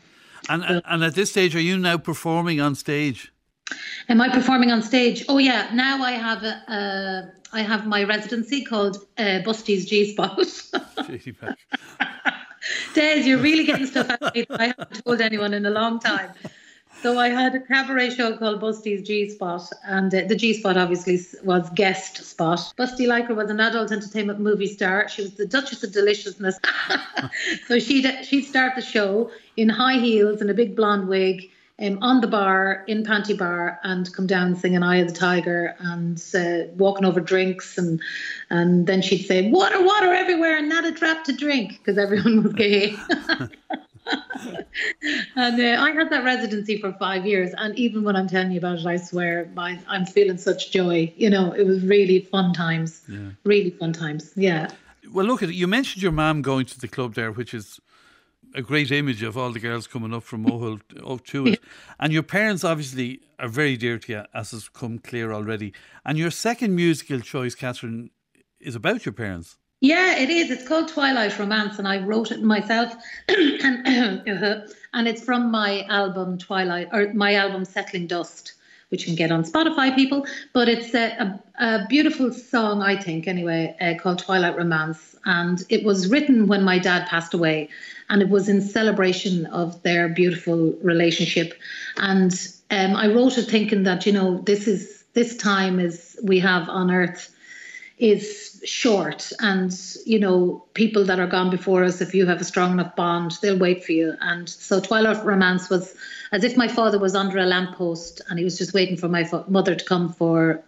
And 0.48 0.62
so, 0.62 0.80
and 0.84 1.04
at 1.04 1.14
this 1.14 1.30
stage, 1.30 1.56
are 1.56 1.60
you 1.60 1.78
now 1.78 1.98
performing 1.98 2.60
on 2.60 2.74
stage? 2.74 3.32
Am 4.08 4.20
I 4.20 4.28
performing 4.28 4.70
on 4.70 4.82
stage? 4.82 5.24
Oh 5.28 5.38
yeah, 5.38 5.70
now 5.72 6.02
I 6.02 6.12
have 6.12 6.44
a, 6.44 6.72
uh, 6.72 7.22
I 7.52 7.62
have 7.62 7.86
my 7.86 8.04
residency 8.04 8.64
called 8.64 8.98
uh, 9.18 9.40
Busty's 9.40 9.86
G 9.86 10.12
Spot. 10.12 10.38
Des, 12.94 13.20
you're 13.20 13.38
really 13.38 13.64
getting 13.64 13.86
stuff 13.86 14.10
out 14.10 14.22
of 14.22 14.34
me 14.34 14.46
that 14.50 14.60
I 14.60 14.66
haven't 14.66 15.04
told 15.04 15.20
anyone 15.20 15.54
in 15.54 15.66
a 15.66 15.70
long 15.70 15.98
time. 15.98 16.30
So 17.02 17.18
I 17.18 17.28
had 17.28 17.54
a 17.54 17.60
cabaret 17.60 18.10
show 18.10 18.36
called 18.36 18.60
Busty's 18.60 19.06
G 19.06 19.28
Spot, 19.28 19.70
and 19.84 20.12
uh, 20.14 20.22
the 20.26 20.34
G 20.34 20.54
Spot 20.54 20.76
obviously 20.76 21.20
was 21.44 21.68
guest 21.70 22.24
spot. 22.24 22.58
Busty 22.78 23.06
Liker 23.06 23.34
was 23.34 23.50
an 23.50 23.60
adult 23.60 23.92
entertainment 23.92 24.40
movie 24.40 24.66
star. 24.66 25.08
She 25.08 25.22
was 25.22 25.34
the 25.34 25.46
Duchess 25.46 25.84
of 25.84 25.92
Deliciousness. 25.92 26.58
so 27.66 27.78
she'd 27.78 28.24
she'd 28.24 28.42
start 28.42 28.74
the 28.74 28.82
show 28.82 29.30
in 29.56 29.68
high 29.68 29.98
heels 29.98 30.40
and 30.40 30.50
a 30.50 30.54
big 30.54 30.74
blonde 30.74 31.08
wig. 31.08 31.50
Um, 31.78 31.98
on 32.00 32.22
the 32.22 32.26
bar 32.26 32.84
in 32.88 33.04
Panti 33.04 33.36
Bar 33.36 33.78
and 33.84 34.10
come 34.14 34.26
down 34.26 34.56
singing 34.56 34.82
"Eye 34.82 34.96
of 34.96 35.08
the 35.08 35.14
Tiger" 35.14 35.76
and 35.78 36.18
uh, 36.34 36.72
walking 36.76 37.04
over 37.04 37.20
drinks 37.20 37.76
and 37.76 38.00
and 38.48 38.86
then 38.86 39.02
she'd 39.02 39.26
say 39.26 39.50
"Water, 39.50 39.84
water 39.84 40.14
everywhere, 40.14 40.56
and 40.56 40.70
not 40.70 40.86
a 40.86 40.90
drop 40.90 41.24
to 41.24 41.34
drink" 41.34 41.72
because 41.72 41.98
everyone 41.98 42.42
was 42.42 42.54
gay. 42.54 42.96
and 45.36 45.60
uh, 45.60 45.82
I 45.82 45.90
had 45.92 46.10
that 46.10 46.24
residency 46.24 46.80
for 46.80 46.92
five 46.94 47.26
years, 47.26 47.52
and 47.58 47.76
even 47.78 48.04
when 48.04 48.16
I'm 48.16 48.28
telling 48.28 48.52
you 48.52 48.58
about 48.58 48.78
it, 48.78 48.86
I 48.86 48.96
swear 48.96 49.50
my, 49.54 49.78
I'm 49.88 50.06
feeling 50.06 50.38
such 50.38 50.70
joy. 50.70 51.12
You 51.16 51.30
know, 51.30 51.52
it 51.52 51.64
was 51.64 51.82
really 51.82 52.20
fun 52.20 52.52
times. 52.52 53.02
Yeah. 53.08 53.30
Really 53.44 53.70
fun 53.70 53.92
times. 53.92 54.32
Yeah. 54.36 54.70
Well, 55.12 55.26
look 55.26 55.42
at 55.42 55.50
it. 55.50 55.54
You 55.54 55.66
mentioned 55.66 56.02
your 56.02 56.12
mom 56.12 56.42
going 56.42 56.66
to 56.66 56.78
the 56.78 56.88
club 56.88 57.14
there, 57.14 57.32
which 57.32 57.54
is 57.54 57.80
a 58.54 58.62
great 58.62 58.90
image 58.90 59.22
of 59.22 59.36
all 59.36 59.52
the 59.52 59.60
girls 59.60 59.86
coming 59.86 60.14
up 60.14 60.22
from 60.22 60.44
Mohill 60.44 60.80
up 61.08 61.24
to 61.26 61.46
it. 61.46 61.60
And 62.00 62.12
your 62.12 62.22
parents 62.22 62.64
obviously 62.64 63.20
are 63.38 63.48
very 63.48 63.76
dear 63.76 63.98
to 63.98 64.12
you, 64.12 64.24
as 64.32 64.52
has 64.52 64.68
come 64.68 64.98
clear 64.98 65.32
already. 65.32 65.72
And 66.04 66.16
your 66.16 66.30
second 66.30 66.74
musical 66.74 67.20
choice, 67.20 67.54
Catherine, 67.54 68.10
is 68.60 68.74
about 68.74 69.04
your 69.04 69.12
parents. 69.12 69.58
Yeah, 69.80 70.16
it 70.16 70.30
is. 70.30 70.50
It's 70.50 70.66
called 70.66 70.88
Twilight 70.88 71.38
Romance, 71.38 71.78
and 71.78 71.86
I 71.86 72.02
wrote 72.02 72.30
it 72.30 72.42
myself, 72.42 72.94
and, 73.28 74.22
and 74.94 75.08
it's 75.08 75.22
from 75.22 75.50
my 75.50 75.82
album 75.84 76.38
Twilight 76.38 76.88
or 76.92 77.12
my 77.12 77.34
album 77.34 77.64
Settling 77.66 78.06
Dust, 78.06 78.54
which 78.88 79.02
you 79.02 79.08
can 79.08 79.16
get 79.16 79.30
on 79.30 79.44
Spotify, 79.44 79.94
people. 79.94 80.26
But 80.54 80.70
it's 80.70 80.94
a, 80.94 81.40
a, 81.58 81.64
a 81.64 81.86
beautiful 81.88 82.32
song, 82.32 82.80
I 82.80 82.96
think, 82.96 83.28
anyway, 83.28 83.76
uh, 83.78 84.00
called 84.02 84.18
Twilight 84.18 84.56
Romance, 84.56 85.14
and 85.26 85.62
it 85.68 85.84
was 85.84 86.08
written 86.08 86.46
when 86.46 86.64
my 86.64 86.78
dad 86.78 87.06
passed 87.06 87.34
away, 87.34 87.68
and 88.08 88.22
it 88.22 88.30
was 88.30 88.48
in 88.48 88.62
celebration 88.62 89.44
of 89.46 89.82
their 89.82 90.08
beautiful 90.08 90.72
relationship, 90.82 91.52
and 91.98 92.32
um, 92.70 92.96
I 92.96 93.08
wrote 93.08 93.36
it 93.36 93.44
thinking 93.44 93.82
that 93.82 94.06
you 94.06 94.12
know 94.12 94.38
this 94.40 94.66
is 94.66 95.04
this 95.12 95.36
time 95.36 95.78
is 95.78 96.18
we 96.22 96.38
have 96.38 96.66
on 96.70 96.90
Earth 96.90 97.30
is 97.98 98.45
short 98.64 99.32
and 99.40 99.72
you 100.04 100.18
know 100.18 100.64
people 100.74 101.04
that 101.04 101.18
are 101.18 101.26
gone 101.26 101.50
before 101.50 101.84
us 101.84 102.00
if 102.00 102.14
you 102.14 102.26
have 102.26 102.40
a 102.40 102.44
strong 102.44 102.72
enough 102.72 102.94
bond 102.96 103.32
they'll 103.42 103.58
wait 103.58 103.84
for 103.84 103.92
you. 103.92 104.14
And 104.20 104.48
so 104.48 104.80
twilight 104.80 105.24
romance 105.24 105.68
was 105.68 105.94
as 106.32 106.44
if 106.44 106.56
my 106.56 106.68
father 106.68 106.98
was 106.98 107.14
under 107.14 107.38
a 107.38 107.46
lamppost 107.46 108.20
and 108.28 108.38
he 108.38 108.44
was 108.44 108.58
just 108.58 108.74
waiting 108.74 108.96
for 108.96 109.08
my 109.08 109.28
mother 109.48 109.74
to 109.74 109.84
come 109.84 110.12
for 110.12 110.62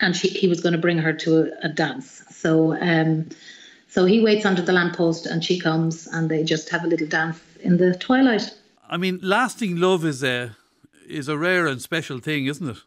and 0.00 0.16
she, 0.16 0.28
he 0.28 0.48
was 0.48 0.60
going 0.60 0.72
to 0.72 0.78
bring 0.78 0.98
her 0.98 1.12
to 1.12 1.42
a, 1.42 1.66
a 1.66 1.68
dance. 1.68 2.22
So 2.30 2.74
um 2.80 3.28
so 3.88 4.06
he 4.06 4.20
waits 4.20 4.44
under 4.44 4.62
the 4.62 4.72
lamppost 4.72 5.26
and 5.26 5.44
she 5.44 5.60
comes 5.60 6.08
and 6.08 6.28
they 6.28 6.42
just 6.42 6.68
have 6.70 6.84
a 6.84 6.88
little 6.88 7.06
dance 7.06 7.40
in 7.60 7.76
the 7.76 7.94
twilight. 7.94 8.52
I 8.88 8.96
mean, 8.96 9.20
lasting 9.22 9.76
love 9.76 10.04
is 10.04 10.22
a 10.24 10.56
is 11.08 11.28
a 11.28 11.38
rare 11.38 11.66
and 11.66 11.80
special 11.80 12.18
thing, 12.18 12.46
isn't 12.46 12.68
it? 12.68 12.78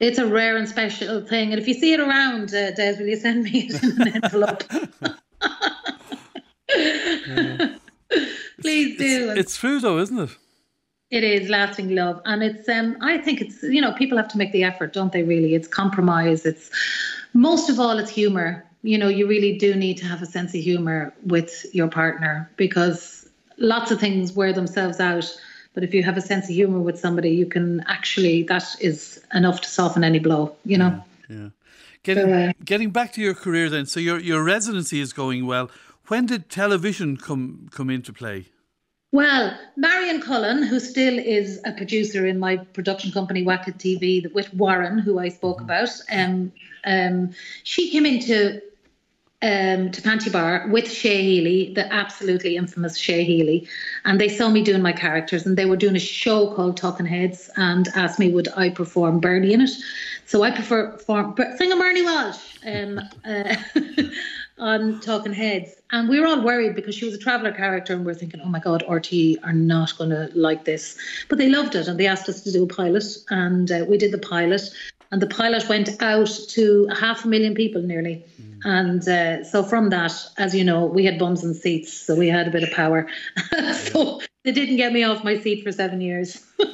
It's 0.00 0.18
a 0.18 0.26
rare 0.26 0.56
and 0.56 0.68
special 0.68 1.26
thing, 1.26 1.52
and 1.52 1.60
if 1.60 1.66
you 1.66 1.74
see 1.74 1.92
it 1.92 2.00
around, 2.00 2.54
uh, 2.54 2.70
Des, 2.72 2.96
will 2.98 3.08
you 3.08 3.16
send 3.16 3.44
me 3.44 3.68
it 3.68 3.82
in 3.82 4.02
an 4.02 4.22
envelope? 4.22 4.64
Please 8.60 8.98
do. 8.98 9.30
It's, 9.30 9.40
it's 9.40 9.56
true, 9.56 9.80
though, 9.80 9.98
isn't 9.98 10.18
it? 10.18 10.30
It 11.10 11.24
is 11.24 11.48
lasting 11.48 11.94
love, 11.94 12.20
and 12.24 12.42
it's. 12.42 12.68
Um, 12.68 12.96
I 13.00 13.18
think 13.18 13.40
it's. 13.40 13.62
You 13.62 13.80
know, 13.80 13.92
people 13.92 14.18
have 14.18 14.28
to 14.28 14.38
make 14.38 14.52
the 14.52 14.64
effort, 14.64 14.92
don't 14.92 15.12
they? 15.12 15.22
Really, 15.22 15.54
it's 15.54 15.68
compromise. 15.68 16.44
It's 16.44 16.70
most 17.32 17.70
of 17.70 17.80
all, 17.80 17.98
it's 17.98 18.10
humor. 18.10 18.64
You 18.82 18.98
know, 18.98 19.08
you 19.08 19.26
really 19.26 19.56
do 19.56 19.74
need 19.74 19.96
to 19.98 20.04
have 20.04 20.22
a 20.22 20.26
sense 20.26 20.54
of 20.54 20.60
humor 20.60 21.14
with 21.24 21.66
your 21.74 21.88
partner 21.88 22.50
because 22.56 23.28
lots 23.56 23.90
of 23.90 23.98
things 23.98 24.32
wear 24.32 24.52
themselves 24.52 25.00
out. 25.00 25.24
But 25.78 25.84
if 25.84 25.94
you 25.94 26.02
have 26.02 26.16
a 26.16 26.20
sense 26.20 26.48
of 26.48 26.56
humor 26.56 26.80
with 26.80 26.98
somebody, 26.98 27.30
you 27.30 27.46
can 27.46 27.84
actually 27.86 28.42
that 28.48 28.64
is 28.80 29.22
enough 29.32 29.60
to 29.60 29.68
soften 29.68 30.02
any 30.02 30.18
blow. 30.18 30.56
You 30.64 30.76
know. 30.78 31.04
Yeah. 31.28 31.50
Getting 32.02 32.26
So, 32.26 32.32
uh, 32.32 32.52
getting 32.64 32.90
back 32.90 33.12
to 33.12 33.20
your 33.20 33.34
career 33.34 33.70
then. 33.70 33.86
So 33.86 34.00
your 34.00 34.18
your 34.18 34.42
residency 34.42 35.00
is 35.00 35.12
going 35.12 35.46
well. 35.46 35.70
When 36.08 36.26
did 36.26 36.50
television 36.50 37.16
come 37.16 37.68
come 37.70 37.90
into 37.90 38.12
play? 38.12 38.46
Well, 39.12 39.56
Marion 39.76 40.20
Cullen, 40.20 40.64
who 40.64 40.80
still 40.80 41.16
is 41.16 41.60
a 41.64 41.70
producer 41.70 42.26
in 42.26 42.40
my 42.40 42.56
production 42.56 43.12
company 43.12 43.44
Wackett 43.44 43.78
TV 43.78 44.34
with 44.34 44.52
Warren, 44.54 44.98
who 44.98 45.20
I 45.20 45.28
spoke 45.28 45.60
about, 45.60 45.90
um, 46.10 46.50
um, 46.82 47.30
she 47.62 47.88
came 47.88 48.04
into 48.04 48.60
um, 49.40 49.92
to 49.92 50.02
Panti 50.02 50.32
Bar 50.32 50.66
with 50.68 50.90
Shay 50.90 51.22
Healy, 51.22 51.72
the 51.74 51.92
absolutely 51.92 52.56
infamous 52.56 52.96
Shay 52.96 53.22
Healy, 53.22 53.68
and 54.04 54.20
they 54.20 54.28
saw 54.28 54.48
me 54.48 54.64
doing 54.64 54.82
my 54.82 54.92
characters, 54.92 55.46
and 55.46 55.56
they 55.56 55.64
were 55.64 55.76
doing 55.76 55.94
a 55.94 56.00
show 56.00 56.52
called 56.54 56.76
Talking 56.76 57.06
Heads, 57.06 57.48
and 57.56 57.86
asked 57.94 58.18
me 58.18 58.32
would 58.32 58.48
I 58.56 58.70
perform 58.70 59.20
Bernie 59.20 59.52
in 59.52 59.60
it. 59.60 59.70
So 60.26 60.42
I 60.42 60.50
prefer 60.50 60.98
sing 60.98 61.78
Bernie 61.78 62.02
Walsh 62.02 62.58
um, 62.66 63.00
uh, 63.24 63.54
on 64.58 65.00
Talking 65.00 65.34
Heads, 65.34 65.70
and 65.92 66.08
we 66.08 66.18
were 66.18 66.26
all 66.26 66.42
worried 66.42 66.74
because 66.74 66.96
she 66.96 67.04
was 67.04 67.14
a 67.14 67.18
traveller 67.18 67.52
character, 67.52 67.92
and 67.92 68.04
we 68.04 68.10
are 68.10 68.16
thinking, 68.16 68.40
oh 68.40 68.48
my 68.48 68.58
God, 68.58 68.82
RT 68.88 69.12
are 69.44 69.52
not 69.52 69.96
going 69.98 70.10
to 70.10 70.30
like 70.34 70.64
this, 70.64 70.98
but 71.28 71.38
they 71.38 71.48
loved 71.48 71.76
it, 71.76 71.86
and 71.86 71.98
they 71.98 72.08
asked 72.08 72.28
us 72.28 72.42
to 72.42 72.50
do 72.50 72.64
a 72.64 72.66
pilot, 72.66 73.04
and 73.30 73.70
uh, 73.70 73.84
we 73.88 73.98
did 73.98 74.10
the 74.10 74.18
pilot. 74.18 74.62
And 75.10 75.22
the 75.22 75.26
pilot 75.26 75.68
went 75.68 76.02
out 76.02 76.30
to 76.50 76.86
half 76.88 77.24
a 77.24 77.28
million 77.28 77.54
people 77.54 77.80
nearly. 77.82 78.24
And 78.64 79.06
uh, 79.08 79.44
so 79.44 79.62
from 79.62 79.90
that, 79.90 80.12
as 80.36 80.54
you 80.54 80.64
know, 80.64 80.84
we 80.84 81.04
had 81.04 81.18
bums 81.18 81.44
and 81.44 81.54
seats, 81.54 81.92
so 81.92 82.14
we 82.14 82.28
had 82.28 82.48
a 82.48 82.50
bit 82.50 82.62
of 82.62 82.70
power. 82.72 83.08
so 83.74 84.20
they 84.44 84.52
didn't 84.52 84.76
get 84.76 84.92
me 84.92 85.04
off 85.04 85.24
my 85.24 85.38
seat 85.38 85.62
for 85.62 85.72
seven 85.72 86.00
years. 86.00 86.44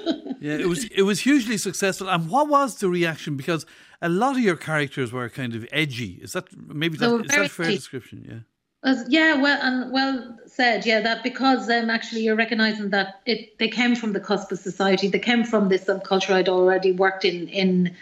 Yeah, 0.41 0.59
it 0.59 0.69
was 0.69 0.85
it 0.85 1.03
was 1.03 1.21
hugely 1.21 1.57
successful. 1.57 2.07
And 2.11 2.29
what 2.29 2.49
was 2.49 2.77
the 2.77 2.91
reaction? 2.91 3.35
Because 3.35 3.65
a 4.03 4.11
lot 4.11 4.37
of 4.37 4.43
your 4.43 4.57
characters 4.57 5.11
were 5.11 5.31
kind 5.31 5.55
of 5.55 5.67
edgy. 5.73 6.19
Is 6.23 6.35
that 6.35 6.55
maybe 6.55 6.99
that, 6.99 7.11
is 7.21 7.29
that 7.29 7.47
a 7.47 7.49
fair 7.49 7.65
edgy. 7.65 7.77
description? 7.77 8.45
Yeah. 8.85 8.95
Yeah, 9.09 9.41
well, 9.41 9.59
and 9.63 9.91
well 9.91 10.39
said. 10.47 10.85
Yeah, 10.85 11.01
that 11.01 11.23
because 11.23 11.71
um, 11.71 11.89
actually 11.89 12.25
you're 12.25 12.37
recognizing 12.37 12.91
that 12.91 13.23
it 13.25 13.59
they 13.59 13.69
came 13.69 13.97
from 13.97 14.13
the 14.13 14.21
cusp 14.21 14.53
of 14.53 14.59
society. 14.59 15.09
They 15.09 15.19
came 15.19 15.45
from 15.45 15.71
this 15.71 15.85
subculture 15.85 16.35
I'd 16.35 16.51
already 16.51 16.93
worked 16.93 17.25
in 17.25 17.49
in 17.49 17.97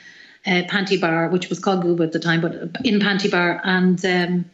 uh, 0.47 0.63
Panti 0.69 1.01
Bar, 1.01 1.29
which 1.29 1.49
was 1.49 1.59
called 1.59 1.85
Gooba 1.85 2.05
at 2.05 2.13
the 2.13 2.19
time, 2.19 2.41
but 2.41 2.55
in 2.85 3.01
Panti 3.01 3.31
Bar, 3.31 3.61
and 3.65 4.05
um, 4.05 4.45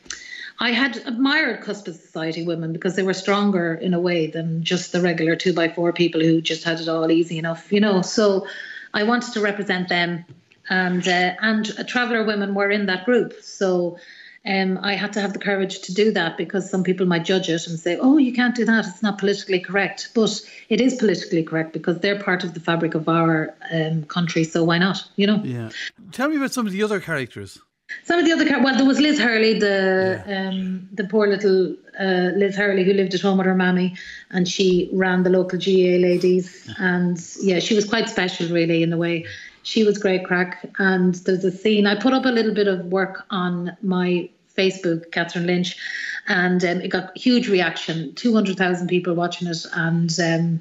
I 0.61 0.73
had 0.73 0.97
admired 1.07 1.63
cusp 1.63 1.89
of 1.89 1.95
society 1.95 2.45
women 2.45 2.73
because 2.73 2.97
they 2.97 3.03
were 3.03 3.15
stronger 3.15 3.75
in 3.75 3.95
a 3.95 4.01
way 4.01 4.27
than 4.27 4.65
just 4.65 4.93
the 4.93 5.01
regular 5.01 5.37
two 5.37 5.53
by 5.53 5.69
four 5.69 5.93
people 5.93 6.21
who 6.21 6.41
just 6.41 6.65
had 6.65 6.81
it 6.81 6.89
all 6.89 7.11
easy 7.11 7.39
enough, 7.39 7.73
you 7.73 7.81
know. 7.81 8.03
So 8.03 8.47
I 8.93 9.05
wanted 9.05 9.33
to 9.35 9.41
represent 9.41 9.89
them, 9.89 10.25
and 10.69 11.07
uh, 11.07 11.35
and 11.41 11.65
traveller 11.87 12.25
women 12.25 12.55
were 12.55 12.71
in 12.71 12.87
that 12.87 13.05
group. 13.05 13.35
So 13.41 13.99
um, 14.47 14.79
I 14.83 14.95
had 14.95 15.13
to 15.15 15.21
have 15.21 15.33
the 15.33 15.39
courage 15.39 15.81
to 15.83 15.95
do 15.95 16.13
that 16.13 16.37
because 16.37 16.71
some 16.71 16.83
people 16.83 17.07
might 17.07 17.25
judge 17.25 17.49
it 17.49 17.67
and 17.67 17.79
say, 17.79 17.97
"Oh, 18.01 18.19
you 18.19 18.33
can't 18.33 18.55
do 18.55 18.65
that; 18.65 18.87
it's 18.87 19.03
not 19.03 19.19
politically 19.19 19.61
correct." 19.61 20.11
But 20.15 20.41
it 20.69 20.81
is 20.81 20.95
politically 20.95 21.43
correct 21.43 21.73
because 21.73 21.99
they're 22.01 22.23
part 22.23 22.45
of 22.45 22.55
the 22.55 22.61
fabric 22.61 22.95
of 22.95 23.09
our 23.09 23.55
um, 23.73 24.05
country. 24.05 24.45
So 24.45 24.65
why 24.65 24.79
not? 24.79 25.05
You 25.17 25.27
know. 25.27 25.43
Yeah. 25.45 25.71
Tell 26.13 26.29
me 26.29 26.37
about 26.37 26.53
some 26.53 26.67
of 26.67 26.73
the 26.73 26.83
other 26.83 27.01
characters. 27.01 27.61
Some 28.05 28.19
of 28.19 28.27
the 28.27 28.33
other 28.33 28.45
well, 28.63 28.77
there 28.77 28.87
was 28.87 29.01
Liz 29.01 29.19
Hurley, 29.19 29.59
the 29.59 30.23
um, 30.27 30.89
the 30.93 31.05
poor 31.05 31.27
little 31.27 31.75
uh, 31.99 32.31
Liz 32.37 32.55
Hurley 32.55 32.85
who 32.85 32.93
lived 32.93 33.15
at 33.15 33.23
home 33.23 33.39
with 33.39 33.47
her 33.47 33.55
mammy, 33.55 33.97
and 34.31 34.47
she 34.47 34.91
ran 34.93 35.23
the 35.23 35.31
local 35.31 35.59
GA 35.59 35.99
ladies, 35.99 36.71
and 36.79 37.19
yeah, 37.41 37.61
she 37.61 37.75
was 37.75 37.89
quite 37.89 38.09
special 38.11 38.49
really 38.49 38.83
in 38.83 38.93
a 38.93 38.99
way. 38.99 39.25
She 39.69 39.85
was 39.85 39.99
great 39.99 40.25
crack, 40.25 40.67
and 40.79 41.15
there's 41.27 41.45
a 41.45 41.53
scene 41.53 41.87
I 41.87 41.95
put 41.95 42.15
up 42.15 42.25
a 42.25 42.31
little 42.31 42.55
bit 42.55 42.69
of 42.69 42.87
work 42.87 43.27
on 43.29 43.77
my 43.83 44.31
Facebook, 44.57 45.13
Catherine 45.13 45.47
Lynch, 45.47 45.77
and 46.27 46.65
um, 46.65 46.81
it 46.81 46.89
got 46.89 47.15
huge 47.15 47.51
reaction. 47.51 48.15
Two 48.15 48.33
hundred 48.33 48.57
thousand 48.57 48.89
people 48.89 49.13
watching 49.13 49.47
it, 49.47 49.67
and 49.75 50.19
um, 50.21 50.61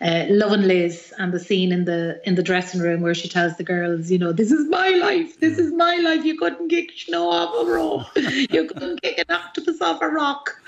uh, 0.00 0.24
loving 0.30 0.62
Liz 0.62 1.14
and 1.18 1.32
the 1.32 1.38
scene 1.38 1.70
in 1.70 1.84
the 1.84 2.20
in 2.24 2.34
the 2.34 2.42
dressing 2.42 2.80
room 2.80 3.02
where 3.02 3.14
she 3.14 3.28
tells 3.28 3.56
the 3.56 3.62
girls, 3.62 4.10
you 4.10 4.18
know, 4.18 4.32
this 4.32 4.50
is 4.50 4.68
my 4.68 4.88
life, 4.88 5.38
this 5.38 5.56
is 5.56 5.72
my 5.72 5.98
life. 5.98 6.24
You 6.24 6.36
couldn't 6.36 6.70
kick 6.70 6.90
snow 6.96 7.30
off 7.30 7.54
a 7.54 7.70
rope, 7.70 8.06
you 8.50 8.64
couldn't 8.66 9.00
kick 9.00 9.18
an 9.18 9.32
octopus 9.32 9.80
off 9.80 10.02
a 10.02 10.08
rock. 10.08 10.60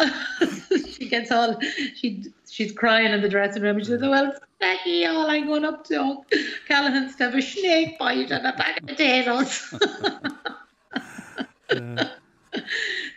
she 0.90 1.08
gets 1.08 1.30
all 1.30 1.58
she 1.94 2.24
she's 2.48 2.72
crying 2.72 3.12
in 3.12 3.20
the 3.20 3.28
dressing 3.28 3.62
room. 3.62 3.78
She 3.78 3.86
says, 3.86 4.00
"Well, 4.00 4.34
Becky, 4.58 5.06
all 5.06 5.30
I'm 5.30 5.46
going 5.46 5.64
up 5.64 5.84
to 5.86 6.18
Callahan's 6.68 7.16
to 7.16 7.24
have 7.24 7.34
a 7.34 7.42
snake 7.42 7.98
bite 7.98 8.30
and 8.30 8.46
a 8.46 8.52
bag 8.52 8.82
of 8.82 8.88
potatoes." 8.88 9.74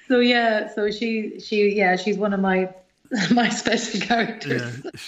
so 0.07 0.19
yeah, 0.19 0.73
so 0.73 0.91
she 0.91 1.39
she 1.39 1.75
yeah 1.75 1.95
she's 1.95 2.17
one 2.17 2.33
of 2.33 2.39
my 2.39 2.69
my 3.31 3.49
special 3.49 3.99
characters. 4.01 4.61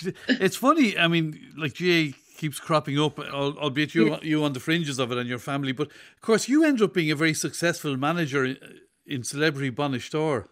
Yeah. 0.03 0.11
it's 0.27 0.55
funny. 0.55 0.97
I 0.97 1.07
mean, 1.07 1.53
like 1.57 1.73
GA 1.73 2.13
keeps 2.37 2.59
cropping 2.59 2.99
up, 2.99 3.19
albeit 3.19 3.95
you 3.95 4.17
you 4.21 4.43
on 4.43 4.53
the 4.53 4.59
fringes 4.59 4.99
of 4.99 5.11
it 5.11 5.17
and 5.17 5.27
your 5.27 5.39
family. 5.39 5.71
But 5.71 5.87
of 5.87 6.21
course, 6.21 6.47
you 6.47 6.63
end 6.63 6.81
up 6.81 6.93
being 6.93 7.11
a 7.11 7.15
very 7.15 7.33
successful 7.33 7.97
manager 7.97 8.45
in, 8.45 8.57
in 9.05 9.23
Celebrity 9.23 9.71
Bainisteoir. 9.71 10.47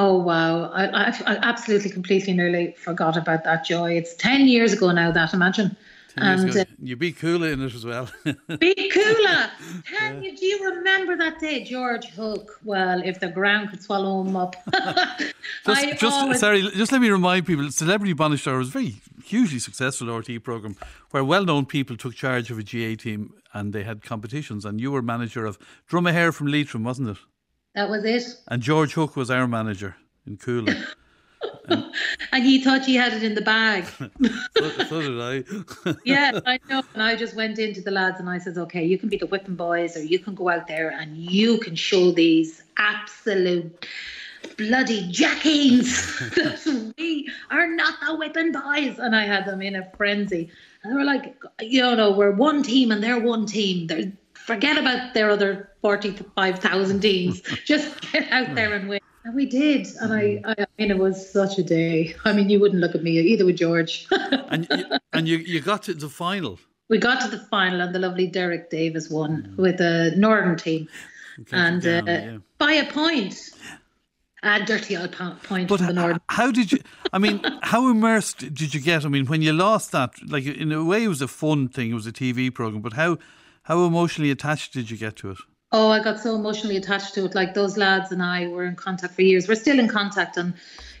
Oh 0.00 0.16
wow! 0.16 0.70
I, 0.70 0.84
I, 0.86 1.08
I 1.26 1.36
absolutely, 1.42 1.90
completely, 1.90 2.32
nearly 2.32 2.72
forgot 2.78 3.16
about 3.16 3.42
that 3.42 3.64
joy. 3.64 3.94
It's 3.94 4.14
ten 4.14 4.46
years 4.46 4.72
ago 4.72 4.92
now. 4.92 5.10
That 5.10 5.34
imagine, 5.34 5.76
and 6.16 6.56
uh, 6.56 6.64
you 6.80 6.94
beat 6.94 7.18
Kula 7.18 7.52
in 7.52 7.60
it 7.60 7.74
as 7.74 7.84
well. 7.84 8.08
Big 8.60 8.92
Cooler. 8.92 9.50
Can 9.98 10.22
you 10.22 10.36
do 10.36 10.46
you 10.46 10.70
remember 10.72 11.16
that 11.16 11.40
day, 11.40 11.64
George 11.64 12.06
Hook? 12.10 12.60
Well, 12.64 13.02
if 13.04 13.18
the 13.18 13.28
ground 13.28 13.70
could 13.70 13.82
swallow 13.82 14.22
him 14.22 14.36
up. 14.36 14.54
Just, 15.66 15.98
just 15.98 16.04
always- 16.04 16.40
sorry, 16.40 16.62
just 16.62 16.92
let 16.92 17.00
me 17.00 17.10
remind 17.10 17.46
people: 17.46 17.70
Celebrity 17.70 18.14
Bainisteoir 18.14 18.58
was 18.58 18.68
a 18.68 18.70
very 18.70 19.00
hugely 19.24 19.58
successful 19.58 20.14
RT 20.16 20.42
program 20.44 20.76
where 21.10 21.24
well-known 21.24 21.66
people 21.66 21.96
took 21.96 22.14
charge 22.14 22.50
of 22.50 22.58
a 22.58 22.62
GA 22.62 22.94
team 22.96 23.34
and 23.52 23.72
they 23.72 23.82
had 23.82 24.02
competitions. 24.02 24.64
And 24.64 24.80
you 24.80 24.92
were 24.92 25.02
manager 25.02 25.44
of 25.44 25.58
Dromahair 25.90 26.32
from 26.32 26.46
Leitrim, 26.46 26.84
wasn't 26.84 27.08
it? 27.08 27.16
That 27.74 27.88
was 27.88 28.04
it. 28.04 28.24
And 28.48 28.62
George 28.62 28.94
Hook 28.94 29.16
was 29.16 29.30
our 29.30 29.46
manager 29.46 29.96
in 30.26 30.36
Coola. 30.36 30.84
and 31.68 32.44
he 32.44 32.62
thought 32.62 32.88
you 32.88 32.98
had 32.98 33.12
it 33.12 33.22
in 33.22 33.34
the 33.34 33.42
bag. 33.42 33.84
so, 34.56 34.70
so 34.84 35.02
did 35.02 35.20
I. 35.86 35.94
yeah, 36.04 36.40
I 36.46 36.58
know. 36.68 36.82
And 36.94 37.02
I 37.02 37.16
just 37.16 37.34
went 37.36 37.58
into 37.58 37.80
the 37.80 37.90
lads 37.90 38.20
and 38.20 38.28
I 38.28 38.38
says, 38.38 38.58
okay, 38.58 38.84
you 38.84 38.98
can 38.98 39.08
be 39.08 39.16
the 39.16 39.26
whipping 39.26 39.54
boys 39.54 39.96
or 39.96 40.02
you 40.02 40.18
can 40.18 40.34
go 40.34 40.48
out 40.48 40.66
there 40.66 40.90
and 40.90 41.16
you 41.16 41.58
can 41.58 41.74
show 41.74 42.10
these 42.10 42.62
absolute 42.78 43.86
bloody 44.56 45.08
jackings 45.10 46.18
that 46.30 46.92
we 46.96 47.30
are 47.50 47.66
not 47.66 47.94
the 48.00 48.16
whipping 48.16 48.52
boys. 48.52 48.98
And 48.98 49.14
I 49.14 49.26
had 49.26 49.46
them 49.46 49.62
in 49.62 49.76
a 49.76 49.90
frenzy. 49.96 50.50
And 50.82 50.92
they 50.92 50.96
were 50.96 51.04
like, 51.04 51.36
you 51.60 51.82
know, 51.82 52.12
we're 52.12 52.32
one 52.32 52.62
team 52.62 52.90
and 52.90 53.02
they're 53.02 53.20
one 53.20 53.46
team. 53.46 53.86
They're, 53.86 54.12
forget 54.34 54.78
about 54.78 55.12
their 55.12 55.30
other 55.30 55.67
45,000 55.82 57.00
teams. 57.00 57.40
Just 57.64 58.00
get 58.12 58.30
out 58.30 58.54
there 58.54 58.74
and 58.74 58.88
win. 58.88 59.00
And 59.24 59.34
we 59.34 59.46
did. 59.46 59.86
And 60.00 60.12
I, 60.12 60.40
I 60.44 60.66
mean, 60.78 60.90
it 60.90 60.98
was 60.98 61.30
such 61.30 61.58
a 61.58 61.62
day. 61.62 62.14
I 62.24 62.32
mean, 62.32 62.48
you 62.48 62.60
wouldn't 62.60 62.80
look 62.80 62.94
at 62.94 63.02
me 63.02 63.18
either 63.18 63.44
with 63.44 63.56
George. 63.56 64.06
and 64.10 64.66
you, 64.70 64.84
and 65.12 65.28
you, 65.28 65.38
you 65.38 65.60
got 65.60 65.82
to 65.84 65.94
the 65.94 66.08
final. 66.08 66.58
We 66.88 66.98
got 66.98 67.20
to 67.22 67.28
the 67.28 67.38
final, 67.38 67.82
and 67.82 67.94
the 67.94 67.98
lovely 67.98 68.26
Derek 68.26 68.70
Davis 68.70 69.10
won 69.10 69.50
mm. 69.50 69.56
with 69.56 69.76
the 69.78 70.14
Northern 70.16 70.56
team. 70.56 70.88
And 71.52 71.82
down, 71.82 72.08
uh, 72.08 72.12
yeah. 72.12 72.38
by 72.56 72.72
a 72.72 72.90
point. 72.90 73.50
A 74.42 74.64
dirty 74.64 74.96
old 74.96 75.16
point 75.42 75.68
but 75.68 75.80
Northern. 75.80 76.20
How 76.28 76.52
did 76.52 76.70
you? 76.70 76.78
I 77.12 77.18
mean, 77.18 77.40
how 77.62 77.90
immersed 77.90 78.38
did 78.54 78.72
you 78.72 78.80
get? 78.80 79.04
I 79.04 79.08
mean, 79.08 79.26
when 79.26 79.42
you 79.42 79.52
lost 79.52 79.90
that, 79.92 80.12
like 80.28 80.46
in 80.46 80.70
a 80.70 80.84
way, 80.84 81.04
it 81.04 81.08
was 81.08 81.20
a 81.20 81.28
fun 81.28 81.68
thing. 81.68 81.90
It 81.90 81.94
was 81.94 82.06
a 82.06 82.12
TV 82.12 82.54
program, 82.54 82.80
but 82.80 82.92
how 82.92 83.18
how 83.64 83.84
emotionally 83.84 84.30
attached 84.30 84.72
did 84.72 84.90
you 84.90 84.96
get 84.96 85.16
to 85.16 85.32
it? 85.32 85.38
Oh, 85.70 85.90
I 85.90 86.02
got 86.02 86.18
so 86.18 86.34
emotionally 86.34 86.78
attached 86.78 87.12
to 87.14 87.26
it. 87.26 87.34
Like 87.34 87.52
those 87.52 87.76
lads 87.76 88.10
and 88.10 88.22
I 88.22 88.46
were 88.48 88.64
in 88.64 88.74
contact 88.74 89.14
for 89.14 89.22
years. 89.22 89.48
We're 89.48 89.54
still 89.54 89.78
in 89.78 89.88
contact, 89.88 90.38
and 90.38 90.54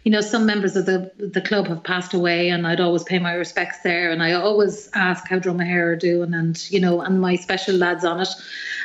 you 0.04 0.12
know, 0.12 0.20
some 0.20 0.44
members 0.44 0.76
of 0.76 0.84
the 0.84 1.10
the 1.16 1.40
club 1.40 1.68
have 1.68 1.82
passed 1.84 2.12
away, 2.12 2.50
and 2.50 2.66
I'd 2.66 2.80
always 2.80 3.02
pay 3.02 3.18
my 3.18 3.32
respects 3.32 3.78
there, 3.80 4.10
and 4.10 4.22
I 4.22 4.32
always 4.32 4.90
ask 4.94 5.26
how 5.26 5.38
Dromahair 5.38 5.92
are 5.92 5.96
doing, 5.96 6.34
and 6.34 6.70
you 6.70 6.80
know, 6.80 7.00
and 7.00 7.18
my 7.18 7.36
special 7.36 7.76
lads 7.76 8.04
on 8.04 8.20
it. 8.20 8.28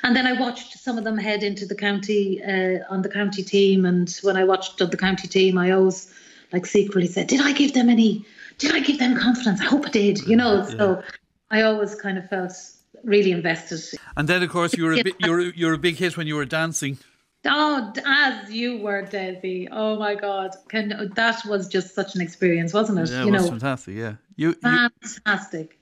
And 0.04 0.16
then 0.16 0.26
I 0.26 0.34
watched 0.40 0.78
some 0.78 0.98
of 0.98 1.04
them 1.04 1.18
head 1.18 1.44
into 1.44 1.66
the 1.66 1.76
county 1.76 2.42
uh, 2.42 2.80
on 2.90 3.02
the 3.02 3.10
county 3.10 3.44
team, 3.44 3.86
and 3.86 4.10
when 4.22 4.38
I 4.38 4.46
watched 4.46 4.82
on 4.82 4.90
the 4.90 4.98
county 4.98 5.28
team, 5.28 5.58
I 5.58 5.72
always 5.72 6.14
like 6.54 6.66
secretly 6.66 7.08
said, 7.08 7.28
"Did 7.28 7.42
I 7.42 7.52
give 7.52 7.74
them 7.74 7.90
any? 7.90 8.26
Did 8.58 8.74
I 8.74 8.80
give 8.80 9.00
them 9.00 9.18
confidence? 9.18 9.60
I 9.60 9.66
hope 9.66 9.86
I 9.86 9.90
did." 9.90 10.26
You 10.26 10.38
know, 10.38 10.60
yeah. 10.60 10.78
so 10.78 11.04
I 11.52 11.64
always 11.64 11.94
kind 11.96 12.18
of 12.18 12.30
felt 12.30 12.54
really 13.04 13.32
invested. 13.32 13.82
And 14.18 14.28
then, 14.28 14.44
of 14.44 14.50
course, 14.50 14.74
you 14.74 14.86
were 14.86 14.94
a 14.94 15.04
bit, 15.04 15.16
you 15.20 15.32
were 15.32 15.42
you're 15.42 15.74
a 15.74 15.78
big 15.78 15.98
hit 15.98 16.18
when 16.18 16.28
you 16.28 16.36
were 16.36 16.46
dancing. 16.46 16.98
Oh, 17.46 17.92
as 18.06 18.50
you 18.52 18.78
were, 18.78 19.04
Desi. 19.04 19.68
Oh 19.72 20.00
my 20.00 20.16
God, 20.16 20.52
Can, 20.70 21.12
that 21.16 21.46
was 21.46 21.68
just 21.68 21.94
such 21.94 22.16
an 22.16 22.22
experience, 22.22 22.74
wasn't 22.74 23.00
it? 23.00 23.10
Yeah, 23.10 23.24
it 23.24 23.26
you 23.26 23.32
was 23.34 23.44
know, 23.44 23.50
fantastic. 23.50 23.96
Yeah, 23.96 24.16
you, 24.38 24.54
fantastic. 24.54 25.78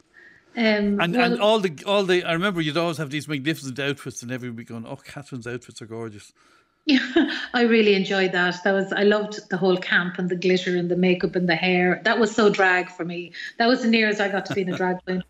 You, 0.55 0.63
um, 0.63 0.99
and 0.99 1.15
well, 1.15 1.33
and 1.33 1.41
all 1.41 1.59
the 1.59 1.83
all 1.85 2.03
the 2.03 2.23
I 2.23 2.33
remember 2.33 2.61
you'd 2.61 2.77
always 2.77 2.97
have 2.97 3.09
these 3.09 3.27
magnificent 3.27 3.79
outfits, 3.79 4.23
and 4.23 4.31
everybody 4.31 4.63
going, 4.63 4.85
"Oh, 4.85 4.97
Catherine's 4.97 5.47
outfits 5.47 5.81
are 5.81 5.85
gorgeous." 5.85 6.33
Yeah, 6.85 6.99
I 7.53 7.61
really 7.61 7.93
enjoyed 7.93 8.31
that. 8.31 8.55
That 8.63 8.73
was 8.73 8.91
I 8.91 9.03
loved 9.03 9.39
the 9.49 9.57
whole 9.57 9.77
camp 9.77 10.17
and 10.17 10.29
the 10.29 10.35
glitter 10.35 10.75
and 10.75 10.89
the 10.89 10.95
makeup 10.95 11.35
and 11.35 11.47
the 11.47 11.55
hair. 11.55 12.01
That 12.03 12.19
was 12.19 12.33
so 12.33 12.49
drag 12.49 12.89
for 12.89 13.05
me. 13.05 13.33
That 13.59 13.67
was 13.67 13.83
the 13.83 13.87
nearest 13.87 14.19
I 14.19 14.29
got 14.29 14.47
to 14.47 14.55
being 14.55 14.73
a 14.73 14.75
drag 14.75 15.03
queen. 15.05 15.23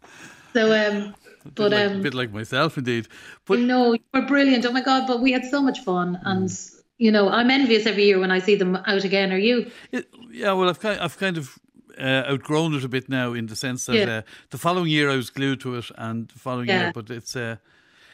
So 0.54 0.72
um, 0.74 1.14
but 1.56 1.72
like, 1.72 1.92
um, 1.92 2.00
a 2.00 2.04
bit 2.04 2.14
like 2.14 2.32
myself, 2.32 2.78
indeed. 2.78 3.08
But 3.46 3.60
no, 3.60 3.94
you 3.94 4.00
were 4.14 4.22
brilliant. 4.22 4.66
Oh 4.66 4.72
my 4.72 4.82
god! 4.82 5.08
But 5.08 5.22
we 5.22 5.32
had 5.32 5.46
so 5.46 5.62
much 5.62 5.80
fun, 5.82 6.16
mm. 6.16 6.22
and 6.26 6.52
you 6.98 7.12
know, 7.12 7.30
I'm 7.30 7.50
envious 7.50 7.86
every 7.86 8.06
year 8.06 8.20
when 8.20 8.32
I 8.32 8.40
see 8.40 8.56
them 8.56 8.76
out 8.76 9.04
again. 9.04 9.32
Are 9.32 9.38
you? 9.38 9.72
It, 9.92 10.08
yeah, 10.32 10.54
well, 10.54 10.70
I've 10.70 10.80
kind, 10.80 11.00
I've 11.00 11.18
kind 11.18 11.38
of 11.38 11.58
uh, 11.98 12.24
outgrown 12.30 12.74
it 12.76 12.84
a 12.84 12.90
bit 12.90 13.10
now, 13.10 13.34
in 13.34 13.48
the 13.48 13.56
sense 13.56 13.86
that 13.88 13.96
yeah. 13.96 14.18
uh, 14.18 14.22
the 14.50 14.58
following 14.58 14.90
year 14.90 15.10
I 15.10 15.16
was 15.16 15.30
glued 15.30 15.62
to 15.62 15.76
it, 15.76 15.86
and 15.98 16.30
the 16.30 16.40
following 16.40 16.68
yeah. 16.68 16.84
year, 16.84 16.92
but 16.94 17.10
it's 17.10 17.36
uh, 17.36 17.58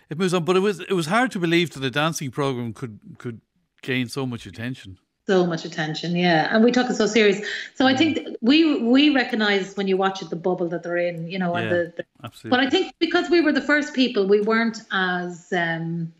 it 0.09 0.17
moves 0.17 0.33
on. 0.33 0.45
But 0.45 0.55
it 0.55 0.61
was 0.61 0.79
it 0.79 0.93
was 0.93 1.07
hard 1.07 1.31
to 1.31 1.39
believe 1.39 1.71
that 1.71 1.83
a 1.83 1.91
dancing 1.91 2.31
program 2.31 2.73
could 2.73 2.99
could 3.17 3.41
gain 3.81 4.07
so 4.09 4.25
much 4.25 4.45
attention 4.45 4.97
so 5.27 5.45
much 5.45 5.65
attention 5.65 6.15
yeah. 6.15 6.47
And 6.51 6.63
we 6.63 6.71
took 6.71 6.89
it 6.89 6.95
so 6.95 7.05
serious. 7.05 7.45
So 7.75 7.85
i 7.85 7.95
think 7.95 8.19
we 8.41 8.81
we 8.81 9.09
recognize 9.09 9.75
when 9.75 9.87
you 9.87 9.97
watch 9.97 10.21
it 10.21 10.29
the 10.29 10.35
bubble 10.35 10.67
that 10.69 10.83
they're 10.83 10.97
in 10.97 11.29
you 11.29 11.37
know 11.37 11.55
yeah, 11.55 11.61
and 11.61 11.71
the, 11.71 11.93
the 11.97 12.05
absolutely. 12.23 12.49
but 12.49 12.65
i 12.65 12.69
think 12.69 12.93
because 12.99 13.29
we 13.29 13.41
were 13.41 13.51
the 13.51 13.61
first 13.61 13.93
people 13.93 14.27
we 14.27 14.41
weren't 14.41 14.79
as 14.91 15.51
um 15.51 16.11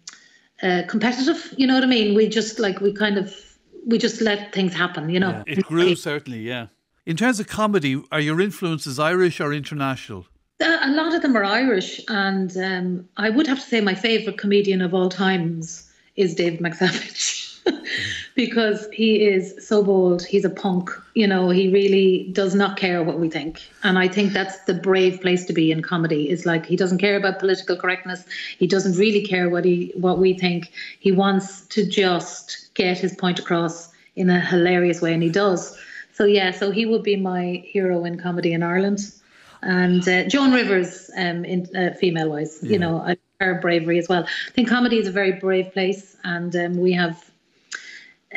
uh, 0.61 0.81
competitive 0.87 1.53
you 1.57 1.65
know 1.67 1.75
what 1.75 1.83
i 1.83 1.87
mean? 1.87 2.15
We 2.15 2.27
just 2.27 2.59
like 2.59 2.81
we 2.81 2.91
kind 2.93 3.17
of 3.17 3.33
we 3.85 3.97
just 3.97 4.21
let 4.21 4.53
things 4.53 4.73
happen 4.73 5.09
you 5.09 5.19
know? 5.19 5.31
Yeah, 5.47 5.53
it 5.57 5.63
grew 5.63 5.95
certainly 5.95 6.39
yeah. 6.39 6.67
In 7.05 7.15
terms 7.15 7.39
of 7.39 7.47
comedy 7.47 8.01
are 8.11 8.19
your 8.19 8.41
influences 8.41 8.99
irish 8.99 9.39
or 9.39 9.53
international? 9.53 10.25
Uh, 10.59 10.77
a 10.81 10.91
lot 10.91 11.13
of 11.13 11.21
them 11.21 11.37
are 11.37 11.45
irish 11.45 12.01
and 12.09 12.57
um, 12.57 13.07
i 13.17 13.29
would 13.29 13.47
have 13.47 13.59
to 13.59 13.67
say 13.71 13.79
my 13.79 13.95
favorite 13.95 14.37
comedian 14.39 14.81
of 14.81 14.91
all 14.93 15.07
times 15.07 15.89
is 16.15 16.33
david 16.33 16.59
mcsavage 16.59 17.36
because 18.37 18.87
he 18.93 19.25
is 19.25 19.67
so 19.67 19.83
bold. 19.83 20.23
He's 20.23 20.45
a 20.45 20.49
punk. 20.49 20.91
You 21.15 21.27
know, 21.27 21.49
he 21.49 21.69
really 21.69 22.29
does 22.31 22.53
not 22.53 22.77
care 22.77 23.03
what 23.03 23.19
we 23.19 23.29
think. 23.29 23.67
And 23.83 23.97
I 23.97 24.07
think 24.07 24.31
that's 24.31 24.59
the 24.65 24.75
brave 24.75 25.19
place 25.21 25.43
to 25.45 25.53
be 25.53 25.71
in 25.71 25.81
comedy. 25.81 26.29
Is 26.29 26.45
like 26.45 26.65
he 26.65 26.75
doesn't 26.77 26.99
care 26.99 27.17
about 27.17 27.39
political 27.39 27.75
correctness. 27.75 28.23
He 28.59 28.67
doesn't 28.67 28.95
really 28.95 29.25
care 29.25 29.49
what 29.49 29.65
he 29.65 29.91
what 29.95 30.19
we 30.19 30.37
think. 30.37 30.71
He 30.99 31.11
wants 31.11 31.65
to 31.69 31.85
just 31.85 32.73
get 32.75 32.99
his 32.99 33.15
point 33.15 33.39
across 33.39 33.91
in 34.15 34.29
a 34.29 34.39
hilarious 34.39 35.01
way, 35.01 35.13
and 35.13 35.23
he 35.23 35.29
does. 35.29 35.75
So 36.13 36.23
yeah, 36.23 36.51
so 36.51 36.69
he 36.69 36.85
would 36.85 37.03
be 37.03 37.15
my 37.15 37.63
hero 37.65 38.05
in 38.05 38.19
comedy 38.19 38.53
in 38.53 38.61
Ireland. 38.61 38.99
And 39.63 40.07
uh, 40.07 40.25
Joan 40.25 40.51
Rivers, 40.53 41.09
um, 41.17 41.43
in 41.43 41.75
uh, 41.75 41.95
female 41.99 42.29
wise, 42.29 42.59
yeah. 42.61 42.73
you 42.73 42.79
know, 42.79 43.15
her 43.39 43.55
bravery 43.55 43.97
as 43.97 44.07
well. 44.07 44.23
I 44.23 44.51
think 44.51 44.69
comedy 44.69 44.99
is 44.99 45.07
a 45.07 45.11
very 45.11 45.33
brave 45.33 45.73
place, 45.73 46.15
and 46.23 46.55
um, 46.55 46.77
we 46.77 46.93
have 46.93 47.26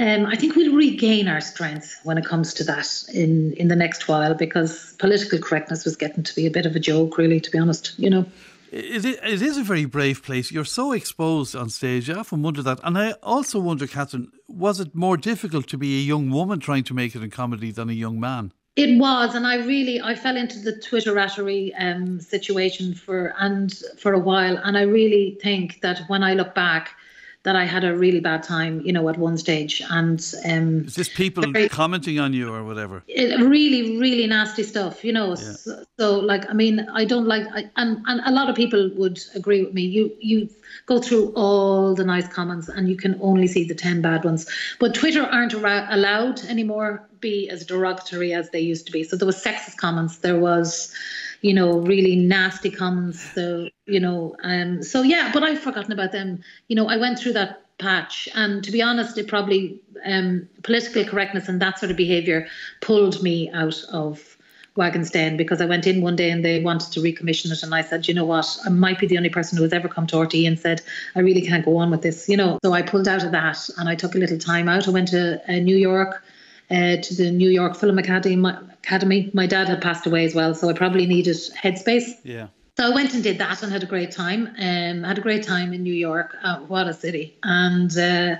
um, 0.01 0.25
I 0.25 0.35
think 0.35 0.57
we'll 0.57 0.75
regain 0.75 1.29
our 1.29 1.43
strength 1.43 2.01
when 2.05 2.17
it 2.17 2.25
comes 2.25 2.55
to 2.55 2.65
that 2.65 2.89
in, 3.13 3.53
in 3.53 3.69
the 3.69 3.77
next 3.77 4.09
while 4.09 4.35
because 4.35 4.95
political 4.99 5.39
correctness 5.39 5.85
was 5.85 5.95
getting 5.95 6.25
to 6.25 6.35
be 6.35 6.47
a 6.47 6.51
bit 6.51 6.65
of 6.65 6.75
a 6.75 6.81
joke, 6.81 7.19
really, 7.19 7.39
to 7.39 7.51
be 7.51 7.59
honest, 7.59 7.99
you 7.99 8.09
know. 8.09 8.25
It, 8.73 9.05
it 9.05 9.43
is 9.43 9.59
a 9.59 9.63
very 9.63 9.85
brave 9.85 10.23
place. 10.23 10.51
You're 10.51 10.65
so 10.65 10.93
exposed 10.93 11.55
on 11.55 11.69
stage. 11.69 12.09
I 12.09 12.15
often 12.15 12.41
wonder 12.41 12.63
that. 12.63 12.81
And 12.83 12.97
I 12.97 13.13
also 13.23 13.59
wonder, 13.59 13.87
Catherine, 13.87 14.33
was 14.49 14.81
it 14.81 14.95
more 14.95 15.19
difficult 15.19 15.67
to 15.69 15.77
be 15.77 15.99
a 15.99 16.03
young 16.03 16.31
woman 16.31 16.61
trying 16.61 16.85
to 16.85 16.95
make 16.95 17.15
it 17.15 17.23
in 17.23 17.31
comedy 17.31 17.71
than 17.71 17.91
a 17.91 17.95
young 17.95 18.19
man? 18.19 18.53
It 18.77 18.99
was, 18.99 19.35
and 19.35 19.47
I 19.47 19.57
really 19.57 20.01
I 20.01 20.15
fell 20.15 20.37
into 20.37 20.59
the 20.61 20.73
Twitterattery 20.73 21.73
um, 21.79 22.21
situation 22.21 22.95
for 22.95 23.35
and 23.39 23.77
for 23.99 24.15
a 24.15 24.19
while, 24.19 24.57
and 24.57 24.79
I 24.79 24.83
really 24.83 25.37
think 25.43 25.81
that 25.83 26.03
when 26.07 26.23
I 26.23 26.35
look 26.35 26.55
back, 26.55 26.95
that 27.43 27.57
I 27.57 27.65
had 27.65 27.85
a 27.85 27.97
really 27.97 28.21
bad 28.21 28.43
time, 28.43 28.83
you 28.83 28.93
know, 28.93 29.09
at 29.09 29.17
one 29.17 29.39
stage. 29.39 29.83
And 29.91 30.21
um, 30.45 30.85
is 30.85 30.95
this 30.95 31.09
people 31.09 31.51
very, 31.51 31.69
commenting 31.69 32.19
on 32.19 32.35
you 32.35 32.53
or 32.53 32.65
whatever? 32.65 33.03
It, 33.09 33.41
really, 33.41 33.99
really 33.99 34.27
nasty 34.27 34.63
stuff, 34.63 35.03
you 35.05 35.13
know. 35.13 35.31
Yeah. 35.31 35.53
So, 35.53 35.85
so, 35.99 36.19
like, 36.19 36.49
I 36.51 36.53
mean, 36.53 36.87
I 36.93 37.05
don't 37.07 37.27
like, 37.27 37.47
I, 37.55 37.71
and 37.77 38.03
and 38.07 38.21
a 38.27 38.31
lot 38.31 38.51
of 38.51 38.57
people 38.57 38.91
would 38.97 39.21
agree 39.35 39.65
with 39.65 39.73
me. 39.73 39.83
You 39.83 40.15
you 40.21 40.51
go 40.85 41.01
through 41.01 41.33
all 41.35 41.95
the 41.95 42.05
nice 42.05 42.29
comments, 42.29 42.69
and 42.69 42.89
you 42.89 42.97
can 42.97 43.19
only 43.23 43.47
see 43.47 43.65
the 43.65 43.75
ten 43.75 44.03
bad 44.03 44.25
ones. 44.25 44.47
But 44.79 44.95
Twitter 44.95 45.23
aren't 45.23 45.55
allowed 45.55 46.45
anymore 46.45 47.09
be 47.21 47.49
as 47.49 47.65
derogatory 47.65 48.33
as 48.33 48.51
they 48.51 48.61
used 48.61 48.87
to 48.87 48.93
be. 48.93 49.05
So 49.05 49.17
there 49.17 49.27
was 49.27 49.43
sexist 49.43 49.77
comments. 49.77 50.19
There 50.19 50.39
was 50.39 50.93
you 51.41 51.55
know, 51.55 51.79
really 51.79 52.17
nasty 52.17 52.71
comments. 52.71 53.21
So, 53.35 53.69
you 53.87 54.01
know, 54.01 54.37
um, 54.43 54.83
so 54.83 55.03
yeah, 55.03 55.31
but 55.33 55.43
I've 55.43 55.61
forgotten 55.61 55.93
about 55.93 56.13
them. 56.13 56.43
You 56.69 56.77
know, 56.77 56.87
I 56.87 56.97
went 56.97 57.19
through 57.19 57.33
that 57.35 57.63
patch, 57.79 58.29
and 58.35 58.63
to 58.65 58.71
be 58.71 58.83
honest, 58.83 59.17
it 59.19 59.29
probably 59.29 59.81
um, 60.05 60.49
political 60.63 61.05
correctness 61.05 61.49
and 61.49 61.61
that 61.63 61.79
sort 61.79 61.91
of 61.91 61.97
behaviour 61.97 62.47
pulled 62.81 63.23
me 63.23 63.51
out 63.53 63.83
of 63.91 64.37
Wagon's 64.77 65.11
Den 65.11 65.37
because 65.37 65.61
I 65.61 65.67
went 65.67 65.87
in 65.87 66.01
one 66.01 66.17
day 66.17 66.31
and 66.31 66.45
they 66.45 66.63
wanted 66.63 66.93
to 66.93 67.01
recommission 67.01 67.51
it, 67.51 67.63
and 67.63 67.75
I 67.75 67.83
said, 67.83 68.07
you 68.07 68.15
know 68.15 68.25
what, 68.25 68.59
I 68.65 68.69
might 68.69 68.99
be 68.99 69.07
the 69.07 69.17
only 69.17 69.31
person 69.31 69.57
who 69.57 69.65
has 69.65 69.73
ever 69.73 69.89
come 69.89 70.07
to 70.09 70.17
RTE 70.17 70.47
and 70.47 70.59
said 70.59 70.83
I 71.15 71.21
really 71.21 71.43
can't 71.43 71.65
go 71.65 71.79
on 71.79 71.91
with 71.91 72.03
this, 72.03 72.29
you 72.29 72.37
know. 72.37 72.59
So 72.63 72.73
I 72.73 72.83
pulled 72.83 73.09
out 73.09 73.25
of 73.25 73.33
that 73.33 73.69
and 73.79 73.89
I 73.89 73.95
took 73.95 74.15
a 74.15 74.19
little 74.19 74.39
time 74.39 74.69
out. 74.69 74.87
I 74.87 74.91
went 74.91 75.09
to 75.09 75.43
uh, 75.49 75.59
New 75.59 75.77
York. 75.77 76.23
Uh, 76.71 76.97
to 76.99 77.15
the 77.15 77.31
New 77.31 77.51
York 77.51 77.77
Film 77.77 77.99
Academy, 77.99 78.37
Academy. 78.85 79.31
My 79.35 79.47
dad 79.47 79.69
had 79.69 79.83
passed 79.83 80.07
away 80.07 80.25
as 80.25 80.35
well, 80.35 80.55
so 80.55 80.69
I 80.69 80.73
probably 80.73 81.07
needed 81.07 81.37
headspace. 81.37 82.09
Yeah. 82.23 82.47
So 82.77 82.87
I 82.87 82.95
went 82.95 83.13
and 83.13 83.23
did 83.23 83.39
that 83.39 83.63
and 83.63 83.71
had 83.71 83.83
a 83.83 83.87
great 83.87 84.11
time. 84.11 84.47
Um, 84.59 85.03
had 85.03 85.19
a 85.19 85.21
great 85.21 85.43
time 85.43 85.73
in 85.73 85.83
New 85.83 85.93
York. 85.93 86.37
Uh, 86.43 86.61
what 86.61 86.87
a 86.87 86.95
city! 86.95 87.37
And 87.43 87.97
uh, 87.99 88.37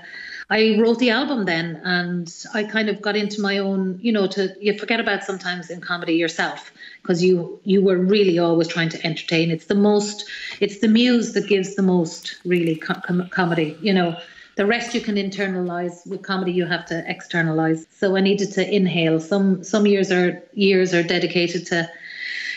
I 0.49 0.77
wrote 0.79 0.97
the 0.99 1.11
album 1.11 1.45
then, 1.45 1.79
and 1.83 2.33
I 2.53 2.63
kind 2.63 2.89
of 2.89 3.01
got 3.01 3.15
into 3.15 3.39
my 3.41 3.59
own. 3.59 3.99
You 4.01 4.13
know, 4.13 4.27
to 4.27 4.55
you 4.59 4.79
forget 4.79 4.99
about 4.99 5.23
sometimes 5.23 5.69
in 5.69 5.79
comedy 5.79 6.15
yourself 6.15 6.71
because 7.03 7.23
you 7.23 7.59
you 7.65 7.83
were 7.83 7.97
really 7.97 8.39
always 8.39 8.67
trying 8.67 8.89
to 8.89 9.05
entertain. 9.05 9.51
It's 9.51 9.65
the 9.65 9.75
most. 9.75 10.27
It's 10.59 10.79
the 10.79 10.87
muse 10.87 11.33
that 11.33 11.47
gives 11.47 11.75
the 11.75 11.83
most, 11.83 12.37
really, 12.43 12.77
com- 12.77 13.29
comedy. 13.29 13.77
You 13.81 13.93
know, 13.93 14.17
The 14.55 14.65
rest 14.65 14.93
you 14.93 15.01
can 15.01 15.15
internalize. 15.15 16.05
With 16.07 16.23
comedy, 16.23 16.51
you 16.51 16.65
have 16.65 16.85
to 16.87 17.03
externalize. 17.07 17.87
So 17.97 18.15
I 18.15 18.21
needed 18.21 18.51
to 18.53 18.75
inhale. 18.75 19.19
Some 19.19 19.63
some 19.63 19.85
years 19.87 20.11
are 20.11 20.43
years 20.53 20.93
are 20.93 21.03
dedicated 21.03 21.65
to 21.67 21.89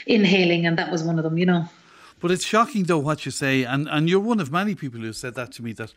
inhaling, 0.07 0.67
and 0.67 0.79
that 0.79 0.91
was 0.91 1.03
one 1.03 1.19
of 1.19 1.25
them. 1.25 1.39
You 1.39 1.47
know. 1.47 1.69
But 2.21 2.31
it's 2.31 2.45
shocking, 2.45 2.85
though, 2.85 2.99
what 2.99 3.27
you 3.27 3.31
say, 3.31 3.65
and 3.65 3.89
and 3.89 4.09
you're 4.09 4.21
one 4.21 4.41
of 4.41 4.51
many 4.51 4.75
people 4.75 5.01
who 5.01 5.13
said 5.13 5.35
that 5.35 5.53
to 5.53 5.63
me 5.63 5.73
that 5.75 5.93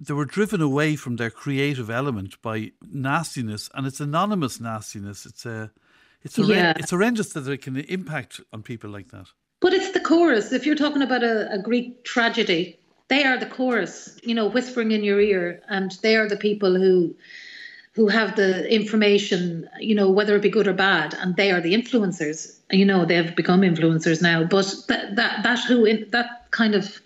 they 0.00 0.14
were 0.14 0.24
driven 0.24 0.62
away 0.62 0.96
from 0.96 1.16
their 1.16 1.30
creative 1.30 1.90
element 1.90 2.40
by 2.40 2.72
nastiness, 2.90 3.68
and 3.74 3.86
it's 3.86 4.00
anonymous 4.00 4.58
nastiness. 4.58 5.26
It's 5.26 5.44
a, 5.44 5.70
it's 6.22 6.38
a, 6.38 6.42
yeah. 6.42 6.72
it's 6.76 6.90
horrendous 6.90 7.34
that 7.34 7.46
it 7.46 7.60
can 7.60 7.76
impact 7.76 8.40
on 8.52 8.62
people 8.62 8.88
like 8.88 9.10
that. 9.10 9.26
But 9.60 9.74
it's 9.74 9.90
the 9.92 10.00
chorus. 10.00 10.52
If 10.52 10.64
you're 10.64 10.76
talking 10.76 11.02
about 11.02 11.22
a, 11.22 11.52
a 11.52 11.58
Greek 11.58 12.02
tragedy, 12.04 12.79
they 13.10 13.24
are 13.24 13.36
the 13.36 13.46
chorus. 13.46 14.18
You 14.22 14.34
know, 14.34 14.48
whispering 14.48 14.92
in 14.92 15.04
your 15.04 15.20
ear, 15.20 15.60
and 15.68 15.90
they 16.02 16.16
are 16.16 16.28
the 16.28 16.36
people 16.36 16.74
who 16.74 17.14
who 17.92 18.06
have 18.06 18.36
the 18.36 18.72
information, 18.72 19.68
you 19.80 19.94
know, 19.96 20.08
whether 20.08 20.36
it 20.36 20.42
be 20.42 20.48
good 20.48 20.68
or 20.68 20.72
bad, 20.72 21.12
and 21.14 21.34
they 21.36 21.50
are 21.50 21.60
the 21.60 21.74
influencers. 21.74 22.56
You 22.70 22.86
know, 22.86 23.04
they 23.04 23.16
have 23.16 23.34
become 23.34 23.62
influencers 23.62 24.22
now. 24.22 24.44
But 24.44 24.72
that 24.88 25.16
that 25.16 25.42
that 25.42 25.58
who 25.64 25.84
in, 25.84 26.08
that 26.10 26.50
kind 26.52 26.74
of 26.74 27.00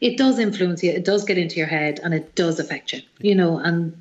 it 0.00 0.18
does 0.18 0.38
influence 0.38 0.82
you. 0.82 0.92
It 0.92 1.04
does 1.04 1.24
get 1.24 1.38
into 1.38 1.56
your 1.56 1.66
head, 1.66 2.00
and 2.04 2.14
it 2.14 2.34
does 2.34 2.60
affect 2.60 2.92
you. 2.92 3.00
You 3.18 3.34
know, 3.34 3.58
and 3.58 4.00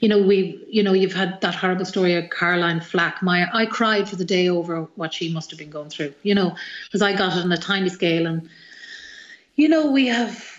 you 0.00 0.08
know 0.08 0.20
we 0.20 0.64
you 0.68 0.82
know 0.82 0.94
you've 0.94 1.14
had 1.14 1.40
that 1.42 1.54
horrible 1.54 1.84
story 1.84 2.14
of 2.14 2.28
Caroline 2.30 2.80
Flack. 2.80 3.22
My 3.22 3.48
I 3.52 3.66
cried 3.66 4.08
for 4.08 4.16
the 4.16 4.24
day 4.24 4.48
over 4.48 4.88
what 4.96 5.14
she 5.14 5.32
must 5.32 5.50
have 5.50 5.60
been 5.60 5.70
going 5.70 5.90
through. 5.90 6.12
You 6.24 6.34
know, 6.34 6.56
because 6.86 7.02
I 7.02 7.12
got 7.12 7.36
it 7.36 7.44
on 7.44 7.52
a 7.52 7.56
tiny 7.56 7.88
scale, 7.88 8.26
and 8.26 8.48
you 9.54 9.68
know 9.68 9.92
we 9.92 10.08
have 10.08 10.57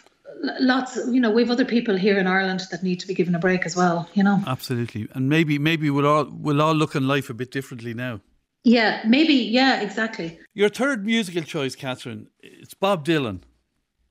lots 0.59 0.95
you 1.07 1.19
know 1.19 1.31
we've 1.31 1.51
other 1.51 1.65
people 1.65 1.95
here 1.95 2.17
in 2.17 2.27
Ireland 2.27 2.61
that 2.71 2.83
need 2.83 2.99
to 2.99 3.07
be 3.07 3.13
given 3.13 3.35
a 3.35 3.39
break 3.39 3.65
as 3.65 3.75
well 3.75 4.09
you 4.13 4.23
know. 4.23 4.41
Absolutely. 4.47 5.07
And 5.13 5.29
maybe 5.29 5.59
maybe 5.59 5.89
we'll 5.89 6.07
all 6.07 6.27
we'll 6.31 6.61
all 6.61 6.73
look 6.73 6.95
on 6.95 7.07
life 7.07 7.29
a 7.29 7.33
bit 7.33 7.51
differently 7.51 7.93
now. 7.93 8.21
Yeah 8.63 9.01
maybe 9.05 9.33
yeah 9.33 9.81
exactly. 9.81 10.39
Your 10.53 10.69
third 10.69 11.05
musical 11.05 11.43
choice 11.43 11.75
Catherine 11.75 12.27
it's 12.39 12.73
Bob 12.73 13.05
Dylan. 13.05 13.41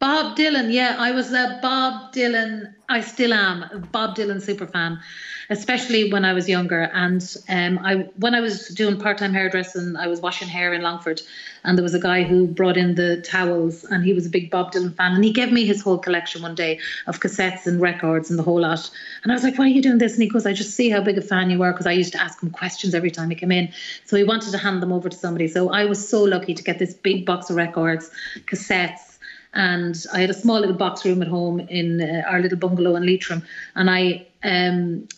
Bob 0.00 0.36
Dylan, 0.36 0.72
yeah, 0.72 0.94
I 0.96 1.10
was 1.10 1.32
a 1.32 1.58
Bob 1.60 2.12
Dylan. 2.12 2.72
I 2.88 3.00
still 3.00 3.34
am 3.34 3.88
Bob 3.90 4.14
Dylan 4.14 4.40
super 4.40 4.68
fan, 4.68 5.00
especially 5.50 6.12
when 6.12 6.24
I 6.24 6.32
was 6.32 6.48
younger. 6.48 6.82
And 6.92 7.22
um, 7.48 7.78
I, 7.82 8.08
when 8.16 8.34
I 8.34 8.40
was 8.40 8.68
doing 8.68 8.98
part-time 8.98 9.32
hairdressing, 9.32 9.96
I 9.96 10.06
was 10.06 10.20
washing 10.20 10.48
hair 10.48 10.74
in 10.74 10.82
Longford, 10.82 11.22
and 11.64 11.76
there 11.76 11.82
was 11.82 11.94
a 11.94 12.00
guy 12.00 12.22
who 12.22 12.46
brought 12.46 12.76
in 12.76 12.94
the 12.94 13.22
towels, 13.22 13.84
and 13.84 14.04
he 14.04 14.12
was 14.12 14.26
a 14.26 14.30
big 14.30 14.50
Bob 14.50 14.72
Dylan 14.72 14.94
fan, 14.94 15.14
and 15.14 15.24
he 15.24 15.32
gave 15.32 15.52
me 15.52 15.64
his 15.64 15.82
whole 15.82 15.98
collection 15.98 16.42
one 16.42 16.54
day 16.54 16.78
of 17.06 17.20
cassettes 17.20 17.66
and 17.66 17.80
records 17.80 18.30
and 18.30 18.38
the 18.38 18.42
whole 18.42 18.60
lot. 18.60 18.90
And 19.22 19.32
I 19.32 19.34
was 19.34 19.44
like, 19.44 19.58
"Why 19.58 19.64
are 19.64 19.68
you 19.68 19.82
doing 19.82 19.98
this?" 19.98 20.14
And 20.14 20.22
he 20.22 20.28
goes, 20.28 20.46
"I 20.46 20.52
just 20.52 20.74
see 20.74 20.90
how 20.90 21.00
big 21.00 21.18
a 21.18 21.22
fan 21.22 21.50
you 21.50 21.62
are," 21.62 21.72
because 21.72 21.86
I 21.86 21.92
used 21.92 22.12
to 22.12 22.20
ask 22.20 22.42
him 22.42 22.50
questions 22.50 22.94
every 22.94 23.10
time 23.10 23.30
he 23.30 23.36
came 23.36 23.52
in. 23.52 23.72
So 24.04 24.16
he 24.16 24.24
wanted 24.24 24.50
to 24.52 24.58
hand 24.58 24.82
them 24.82 24.92
over 24.92 25.08
to 25.08 25.16
somebody. 25.16 25.48
So 25.48 25.70
I 25.70 25.84
was 25.86 26.06
so 26.06 26.22
lucky 26.22 26.54
to 26.54 26.62
get 26.62 26.78
this 26.78 26.94
big 26.94 27.24
box 27.24 27.50
of 27.50 27.56
records, 27.56 28.10
cassettes 28.46 29.08
and 29.54 30.04
I 30.12 30.20
had 30.20 30.30
a 30.30 30.34
small 30.34 30.60
little 30.60 30.76
box 30.76 31.04
room 31.04 31.22
at 31.22 31.28
home 31.28 31.60
in 31.60 32.02
uh, 32.02 32.22
our 32.28 32.40
little 32.40 32.58
bungalow 32.58 32.96
in 32.96 33.06
Leitrim, 33.06 33.42
and 33.74 33.88
I 33.90 34.26
um, 34.44 35.08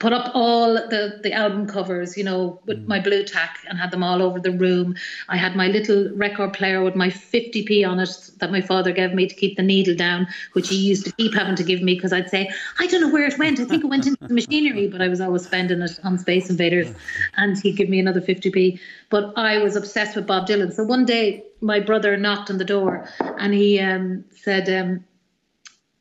put 0.00 0.12
up 0.12 0.32
all 0.34 0.74
the 0.74 1.20
the 1.22 1.32
album 1.32 1.66
covers, 1.66 2.16
you 2.16 2.24
know, 2.24 2.60
with 2.66 2.84
mm. 2.84 2.88
my 2.88 2.98
blue 2.98 3.22
Tack 3.22 3.58
and 3.68 3.78
had 3.78 3.92
them 3.92 4.02
all 4.02 4.22
over 4.22 4.40
the 4.40 4.50
room. 4.50 4.96
I 5.28 5.36
had 5.36 5.54
my 5.54 5.68
little 5.68 6.10
record 6.14 6.52
player 6.52 6.82
with 6.82 6.96
my 6.96 7.08
50p 7.08 7.88
on 7.88 8.00
it 8.00 8.30
that 8.38 8.50
my 8.50 8.60
father 8.60 8.90
gave 8.92 9.14
me 9.14 9.28
to 9.28 9.34
keep 9.34 9.56
the 9.56 9.62
needle 9.62 9.94
down, 9.94 10.26
which 10.54 10.68
he 10.68 10.76
used 10.76 11.06
to 11.06 11.12
keep 11.12 11.32
having 11.32 11.54
to 11.54 11.62
give 11.62 11.80
me 11.80 11.94
because 11.94 12.12
I'd 12.12 12.28
say, 12.28 12.50
I 12.80 12.86
don't 12.88 13.00
know 13.00 13.10
where 13.10 13.26
it 13.26 13.38
went. 13.38 13.60
I 13.60 13.64
think 13.64 13.84
it 13.84 13.86
went 13.86 14.06
into 14.06 14.26
the 14.26 14.34
machinery, 14.34 14.88
but 14.88 15.00
I 15.00 15.08
was 15.08 15.20
always 15.20 15.44
spending 15.44 15.80
it 15.80 16.00
on 16.02 16.18
Space 16.18 16.50
Invaders, 16.50 16.92
and 17.36 17.56
he'd 17.58 17.76
give 17.76 17.88
me 17.88 18.00
another 18.00 18.20
50p. 18.20 18.80
But 19.10 19.32
I 19.36 19.58
was 19.58 19.76
obsessed 19.76 20.16
with 20.16 20.26
Bob 20.26 20.48
Dylan. 20.48 20.72
So 20.72 20.82
one 20.82 21.04
day 21.04 21.44
my 21.60 21.78
brother 21.78 22.16
knocked 22.16 22.50
on 22.50 22.58
the 22.58 22.64
door 22.64 23.08
and 23.20 23.54
he 23.54 23.78
um, 23.78 24.24
said. 24.34 24.68
Um, 24.68 25.04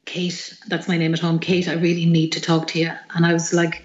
Kate, 0.08 0.58
that's 0.68 0.88
my 0.88 0.98
name 0.98 1.14
at 1.14 1.20
home. 1.20 1.38
Kate, 1.38 1.68
I 1.68 1.74
really 1.74 2.06
need 2.06 2.32
to 2.32 2.42
talk 2.42 2.68
to 2.68 2.80
you. 2.80 2.92
And 3.14 3.26
I 3.26 3.34
was 3.34 3.54
like, 3.54 3.84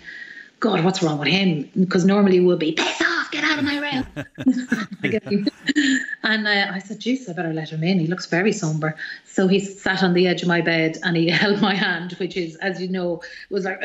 God, 0.61 0.85
what's 0.85 1.03
wrong 1.03 1.19
with 1.19 1.29
him? 1.29 1.69
Because 1.79 2.05
normally 2.05 2.39
would 2.39 2.61
be, 2.61 2.73
piss 2.73 3.03
off, 3.03 3.31
get 3.33 3.43
out 3.43 3.59
of 3.59 3.65
my 3.65 3.79
room. 3.79 4.07
and 6.23 6.47
uh, 6.47 6.73
I 6.73 6.79
said, 6.79 7.01
geez, 7.01 7.29
I 7.29 7.33
better 7.33 7.53
let 7.53 7.71
him 7.71 7.83
in. 7.83 7.99
He 7.99 8.07
looks 8.07 8.27
very 8.27 8.53
somber. 8.53 8.97
So 9.27 9.49
he 9.49 9.59
sat 9.59 10.05
on 10.05 10.15
the 10.15 10.29
edge 10.29 10.43
of 10.43 10.49
my 10.49 10.61
bed 10.61 10.97
and 11.03 11.17
he 11.17 11.29
held 11.43 11.61
my 11.61 11.75
hand, 11.75 12.13
which 12.13 12.37
is, 12.37 12.55
as 12.57 12.81
you 12.81 12.89
know, 12.89 13.21
was 13.51 13.65
like, 13.65 13.81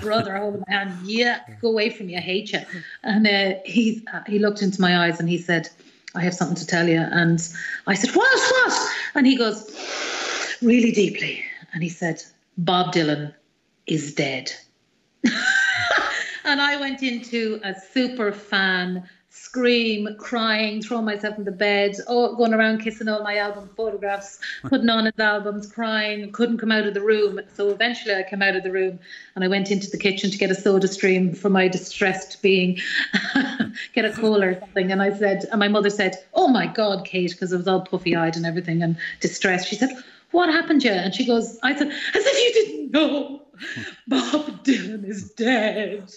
brother, 0.00 0.36
hold 0.36 0.62
my 0.66 0.72
hand. 0.72 0.96
Yeah, 1.04 1.40
go 1.60 1.68
away 1.68 1.90
from 1.90 2.06
me. 2.06 2.16
I 2.16 2.20
hate 2.20 2.52
you. 2.52 2.60
And 3.02 3.26
uh, 3.26 3.58
he, 3.64 4.06
uh, 4.14 4.22
he 4.28 4.38
looked 4.38 4.62
into 4.62 4.80
my 4.80 5.04
eyes 5.04 5.18
and 5.18 5.28
he 5.28 5.36
said, 5.36 5.68
I 6.14 6.22
have 6.22 6.34
something 6.34 6.56
to 6.56 6.66
tell 6.66 6.88
you. 6.88 7.00
And 7.00 7.42
I 7.88 7.94
said, 7.94 8.14
what, 8.14 8.38
what? 8.38 8.90
And 9.16 9.26
he 9.26 9.36
goes, 9.36 9.68
really 10.62 10.92
deeply 10.92 11.44
and 11.72 11.82
he 11.82 11.88
said, 11.88 12.22
Bob 12.58 12.92
Dylan 12.92 13.34
is 13.86 14.14
dead. 14.14 14.52
and 16.44 16.60
I 16.60 16.76
went 16.76 17.02
into 17.02 17.60
a 17.64 17.74
super 17.74 18.32
fan 18.32 19.08
scream, 19.34 20.14
crying, 20.18 20.82
throwing 20.82 21.06
myself 21.06 21.38
in 21.38 21.44
the 21.44 21.50
bed, 21.50 21.94
oh, 22.06 22.36
going 22.36 22.52
around 22.52 22.82
kissing 22.82 23.08
all 23.08 23.22
my 23.22 23.38
album 23.38 23.68
photographs, 23.76 24.38
putting 24.64 24.90
on 24.90 25.06
his 25.06 25.18
albums, 25.18 25.66
crying, 25.72 26.30
couldn't 26.32 26.58
come 26.58 26.70
out 26.70 26.86
of 26.86 26.92
the 26.92 27.00
room. 27.00 27.40
So 27.54 27.70
eventually 27.70 28.14
I 28.14 28.24
came 28.24 28.42
out 28.42 28.56
of 28.56 28.62
the 28.62 28.70
room 28.70 28.98
and 29.34 29.42
I 29.42 29.48
went 29.48 29.70
into 29.70 29.90
the 29.90 29.96
kitchen 29.96 30.30
to 30.30 30.36
get 30.36 30.50
a 30.50 30.54
soda 30.54 30.86
stream 30.86 31.34
for 31.34 31.48
my 31.48 31.66
distressed 31.66 32.42
being, 32.42 32.78
get 33.94 34.04
a 34.04 34.12
cola 34.12 34.48
or 34.48 34.60
something. 34.60 34.92
And 34.92 35.02
I 35.02 35.16
said, 35.16 35.46
and 35.50 35.58
my 35.58 35.68
mother 35.68 35.90
said, 35.90 36.16
Oh 36.34 36.48
my 36.48 36.66
God, 36.66 37.06
Kate, 37.06 37.30
because 37.30 37.54
I 37.54 37.56
was 37.56 37.66
all 37.66 37.80
puffy 37.80 38.14
eyed 38.14 38.36
and 38.36 38.44
everything 38.44 38.82
and 38.82 38.98
distressed. 39.20 39.68
She 39.68 39.76
said, 39.76 39.90
what 40.32 40.48
happened, 40.48 40.84
yeah? 40.84 41.04
And 41.04 41.14
she 41.14 41.26
goes, 41.26 41.58
I 41.62 41.76
said, 41.76 41.88
as 41.88 41.96
if 42.14 42.56
you 42.56 42.64
didn't 42.64 42.92
know, 42.92 43.42
Bob 44.08 44.64
Dylan 44.64 45.04
is 45.04 45.30
dead. 45.32 46.10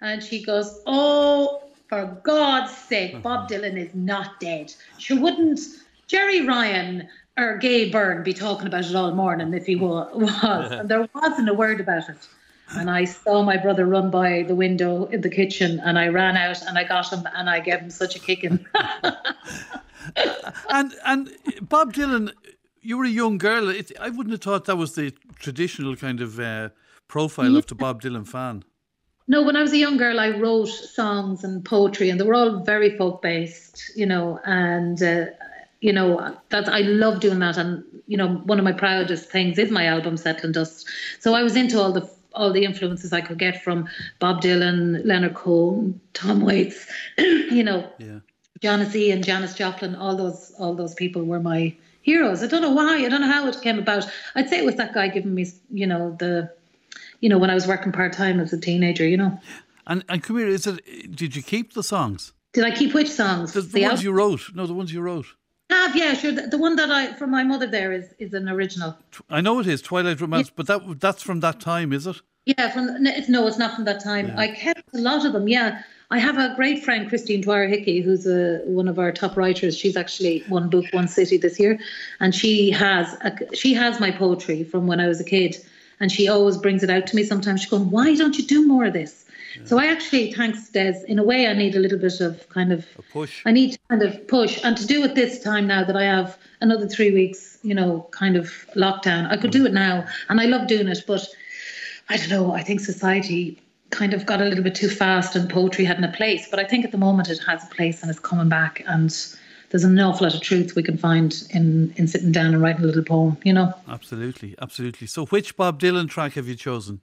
And 0.00 0.22
she 0.22 0.44
goes, 0.44 0.82
oh, 0.86 1.62
for 1.88 2.20
God's 2.22 2.76
sake, 2.76 3.22
Bob 3.22 3.48
mm-hmm. 3.48 3.64
Dylan 3.64 3.78
is 3.78 3.94
not 3.94 4.40
dead. 4.40 4.74
She 4.98 5.14
wouldn't, 5.14 5.60
Gerry 6.06 6.46
Ryan 6.46 7.08
or 7.38 7.58
Gay 7.58 7.90
Byrne 7.90 8.22
be 8.22 8.32
talking 8.32 8.66
about 8.66 8.86
it 8.86 8.94
all 8.94 9.12
morning 9.12 9.52
if 9.54 9.66
he 9.66 9.76
was. 9.76 10.72
And 10.72 10.88
there 10.88 11.08
wasn't 11.14 11.48
a 11.48 11.54
word 11.54 11.80
about 11.80 12.08
it. 12.08 12.28
And 12.70 12.90
I 12.90 13.04
saw 13.04 13.44
my 13.44 13.56
brother 13.56 13.86
run 13.86 14.10
by 14.10 14.42
the 14.42 14.56
window 14.56 15.04
in 15.06 15.20
the 15.20 15.30
kitchen, 15.30 15.80
and 15.84 15.96
I 15.96 16.08
ran 16.08 16.36
out 16.36 16.62
and 16.62 16.76
I 16.76 16.82
got 16.82 17.12
him, 17.12 17.22
and 17.32 17.48
I 17.48 17.60
gave 17.60 17.78
him 17.78 17.90
such 17.90 18.16
a 18.16 18.18
kicking. 18.18 18.66
and 20.70 20.92
and 21.04 21.30
Bob 21.62 21.92
Dylan 21.92 22.32
you 22.86 22.96
were 22.96 23.04
a 23.04 23.08
young 23.08 23.36
girl. 23.36 23.68
It, 23.68 23.90
I 24.00 24.10
wouldn't 24.10 24.32
have 24.32 24.40
thought 24.40 24.66
that 24.66 24.76
was 24.76 24.94
the 24.94 25.12
traditional 25.38 25.96
kind 25.96 26.20
of 26.20 26.38
uh, 26.38 26.68
profile 27.08 27.52
yeah. 27.52 27.58
of 27.58 27.66
the 27.66 27.74
Bob 27.74 28.00
Dylan 28.00 28.26
fan. 28.26 28.64
No, 29.28 29.42
when 29.42 29.56
I 29.56 29.62
was 29.62 29.72
a 29.72 29.76
young 29.76 29.96
girl, 29.96 30.20
I 30.20 30.30
wrote 30.30 30.68
songs 30.68 31.42
and 31.42 31.64
poetry, 31.64 32.10
and 32.10 32.20
they 32.20 32.24
were 32.24 32.34
all 32.34 32.60
very 32.60 32.96
folk 32.96 33.22
based, 33.22 33.90
you 33.96 34.06
know, 34.06 34.38
and 34.44 35.02
uh, 35.02 35.26
you 35.80 35.92
know 35.92 36.36
that 36.50 36.68
I 36.68 36.80
love 36.82 37.18
doing 37.18 37.40
that. 37.40 37.56
And 37.56 37.82
you 38.06 38.16
know, 38.16 38.36
one 38.44 38.60
of 38.60 38.64
my 38.64 38.72
proudest 38.72 39.28
things 39.28 39.58
is 39.58 39.72
my 39.72 39.86
album 39.86 40.16
Settling 40.16 40.52
Dust. 40.52 40.88
So 41.18 41.34
I 41.34 41.42
was 41.42 41.56
into 41.56 41.80
all 41.80 41.92
the 41.92 42.08
all 42.34 42.52
the 42.52 42.64
influences 42.64 43.12
I 43.12 43.20
could 43.20 43.38
get 43.38 43.64
from 43.64 43.88
Bob 44.20 44.42
Dylan, 44.42 45.04
Leonard 45.04 45.34
Cohen, 45.34 46.00
Tom 46.12 46.42
Waits, 46.42 46.86
you 47.18 47.64
know, 47.64 47.90
yeah. 47.98 48.20
Johnny 48.60 49.10
and 49.10 49.24
Janis 49.24 49.54
Joplin. 49.54 49.96
All 49.96 50.16
those 50.16 50.52
all 50.56 50.74
those 50.76 50.94
people 50.94 51.24
were 51.24 51.40
my 51.40 51.74
heroes. 52.06 52.42
I 52.42 52.46
don't 52.46 52.62
know 52.62 52.70
why. 52.70 53.04
I 53.04 53.08
don't 53.08 53.20
know 53.20 53.30
how 53.30 53.46
it 53.48 53.60
came 53.60 53.78
about. 53.78 54.08
I'd 54.36 54.48
say 54.48 54.58
it 54.58 54.64
was 54.64 54.76
that 54.76 54.94
guy 54.94 55.08
giving 55.08 55.34
me, 55.34 55.44
you 55.70 55.86
know, 55.86 56.16
the, 56.20 56.50
you 57.20 57.28
know, 57.28 57.36
when 57.36 57.50
I 57.50 57.54
was 57.54 57.66
working 57.66 57.92
part 57.92 58.12
time 58.12 58.40
as 58.40 58.52
a 58.52 58.60
teenager, 58.60 59.06
you 59.06 59.18
know. 59.18 59.38
And 59.86 60.04
and 60.08 60.22
come 60.22 60.38
here, 60.38 60.48
is 60.48 60.66
it? 60.66 61.14
Did 61.14 61.36
you 61.36 61.42
keep 61.42 61.74
the 61.74 61.82
songs? 61.82 62.32
Did 62.52 62.64
I 62.64 62.70
keep 62.70 62.94
which 62.94 63.10
songs? 63.10 63.52
The, 63.52 63.60
the, 63.60 63.80
the 63.80 63.82
ones 63.82 64.04
you 64.04 64.12
wrote. 64.12 64.42
No, 64.54 64.66
the 64.66 64.74
ones 64.74 64.92
you 64.92 65.00
wrote. 65.02 65.26
Have 65.68 65.96
yeah, 65.96 66.14
sure. 66.14 66.32
The, 66.32 66.46
the, 66.46 66.58
one 66.58 66.76
that 66.76 66.90
I 66.90 67.12
from 67.14 67.30
my 67.30 67.42
mother 67.42 67.66
there 67.66 67.92
is 67.92 68.06
is 68.18 68.32
an 68.34 68.48
original. 68.48 68.96
I 69.28 69.40
know 69.40 69.58
it 69.58 69.66
is 69.66 69.82
Twilight 69.82 70.20
Romance, 70.20 70.48
yeah. 70.48 70.54
but 70.56 70.66
that 70.68 71.00
that's 71.00 71.22
from 71.22 71.40
that 71.40 71.60
time, 71.60 71.92
is 71.92 72.06
it? 72.06 72.16
Yeah, 72.46 72.70
from 72.70 73.02
no, 73.02 73.46
it's 73.48 73.58
not 73.58 73.74
from 73.74 73.84
that 73.84 74.02
time. 74.02 74.28
Yeah. 74.28 74.38
I 74.44 74.48
kept 74.48 74.94
a 74.94 74.98
lot 74.98 75.26
of 75.26 75.32
them. 75.32 75.48
Yeah, 75.48 75.82
I 76.10 76.18
have 76.18 76.38
a 76.38 76.54
great 76.54 76.84
friend, 76.84 77.08
Christine 77.08 77.40
Dwyer 77.40 77.66
Hickey, 77.66 78.00
who's 78.00 78.26
a, 78.26 78.60
one 78.64 78.86
of 78.86 78.98
our 78.98 79.10
top 79.10 79.36
writers. 79.36 79.76
She's 79.76 79.96
actually 79.96 80.44
one 80.48 80.68
book, 80.70 80.84
one 80.92 81.08
city 81.08 81.36
this 81.36 81.58
year, 81.58 81.80
and 82.20 82.34
she 82.34 82.70
has 82.70 83.14
a, 83.22 83.56
she 83.56 83.74
has 83.74 83.98
my 83.98 84.12
poetry 84.12 84.62
from 84.62 84.86
when 84.86 85.00
I 85.00 85.08
was 85.08 85.20
a 85.20 85.24
kid, 85.24 85.56
and 85.98 86.12
she 86.12 86.28
always 86.28 86.56
brings 86.56 86.84
it 86.84 86.90
out 86.90 87.08
to 87.08 87.16
me. 87.16 87.24
Sometimes 87.24 87.62
she's 87.62 87.70
going, 87.70 87.90
"Why 87.90 88.14
don't 88.14 88.38
you 88.38 88.44
do 88.46 88.66
more 88.66 88.84
of 88.84 88.92
this?" 88.92 89.24
Yeah. 89.56 89.64
So 89.64 89.78
I 89.80 89.86
actually, 89.86 90.32
thanks 90.32 90.68
Des, 90.68 91.02
in 91.08 91.18
a 91.18 91.24
way, 91.24 91.48
I 91.48 91.54
need 91.54 91.74
a 91.74 91.80
little 91.80 91.98
bit 91.98 92.20
of 92.20 92.48
kind 92.50 92.72
of 92.72 92.86
a 92.98 93.02
push. 93.02 93.42
I 93.44 93.50
need 93.50 93.72
to 93.72 93.78
kind 93.90 94.02
of 94.02 94.28
push, 94.28 94.60
and 94.62 94.76
to 94.76 94.86
do 94.86 95.02
it 95.02 95.16
this 95.16 95.42
time 95.42 95.66
now 95.66 95.82
that 95.82 95.96
I 95.96 96.04
have 96.04 96.38
another 96.60 96.86
three 96.86 97.10
weeks, 97.10 97.58
you 97.62 97.74
know, 97.74 98.06
kind 98.12 98.36
of 98.36 98.46
lockdown. 98.76 99.28
I 99.28 99.36
could 99.36 99.50
do 99.50 99.66
it 99.66 99.72
now, 99.72 100.06
and 100.28 100.40
I 100.40 100.44
love 100.44 100.68
doing 100.68 100.86
it, 100.86 101.02
but 101.04 101.26
I 102.08 102.16
don't 102.16 102.30
know. 102.30 102.52
I 102.52 102.62
think 102.62 102.78
society 102.78 103.60
kind 103.90 104.12
of 104.12 104.26
got 104.26 104.40
a 104.40 104.44
little 104.44 104.64
bit 104.64 104.74
too 104.74 104.88
fast 104.88 105.36
and 105.36 105.48
poetry 105.48 105.84
hadn't 105.84 106.04
a 106.04 106.12
place. 106.12 106.48
But 106.50 106.58
I 106.58 106.64
think 106.64 106.84
at 106.84 106.92
the 106.92 106.98
moment 106.98 107.28
it 107.28 107.38
has 107.46 107.64
a 107.64 107.74
place 107.74 108.02
and 108.02 108.10
it's 108.10 108.20
coming 108.20 108.48
back. 108.48 108.82
And 108.86 109.10
there's 109.70 109.84
an 109.84 109.98
awful 109.98 110.26
lot 110.26 110.34
of 110.34 110.40
truth 110.40 110.74
we 110.74 110.82
can 110.82 110.96
find 110.96 111.42
in, 111.50 111.92
in 111.96 112.06
sitting 112.08 112.32
down 112.32 112.54
and 112.54 112.62
writing 112.62 112.82
a 112.82 112.86
little 112.86 113.04
poem, 113.04 113.36
you 113.44 113.52
know? 113.52 113.72
Absolutely, 113.88 114.54
absolutely. 114.60 115.06
So, 115.06 115.26
which 115.26 115.56
Bob 115.56 115.80
Dylan 115.80 116.08
track 116.08 116.34
have 116.34 116.46
you 116.46 116.54
chosen? 116.54 117.00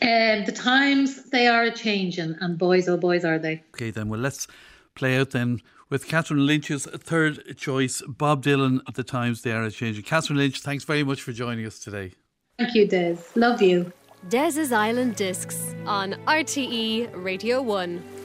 Um, 0.00 0.44
the 0.44 0.54
times 0.54 1.30
they 1.30 1.48
are 1.48 1.64
a 1.64 1.70
changing, 1.70 2.34
and 2.40 2.56
boys, 2.56 2.88
oh 2.88 2.96
boys, 2.96 3.24
are 3.24 3.38
they? 3.38 3.62
Okay, 3.74 3.90
then, 3.90 4.08
well, 4.08 4.20
let's 4.20 4.46
play 4.94 5.18
out 5.18 5.30
then 5.30 5.60
with 5.90 6.08
Catherine 6.08 6.46
Lynch's 6.46 6.86
third 6.86 7.56
choice, 7.56 8.02
Bob 8.08 8.42
Dylan, 8.42 8.80
at 8.88 8.94
the 8.94 9.04
times 9.04 9.42
they 9.42 9.52
are 9.52 9.64
a 9.64 9.70
changing. 9.70 10.02
Catherine 10.02 10.38
Lynch, 10.38 10.60
thanks 10.60 10.84
very 10.84 11.04
much 11.04 11.20
for 11.22 11.32
joining 11.32 11.66
us 11.66 11.78
today. 11.78 12.12
Thank 12.58 12.74
you, 12.74 12.88
Des. 12.88 13.18
Love 13.34 13.60
you. 13.60 13.92
Des's 14.28 14.72
Island 14.72 15.14
Discs 15.14 15.72
on 15.86 16.14
RTE 16.26 17.10
Radio 17.14 17.62
1. 17.62 18.15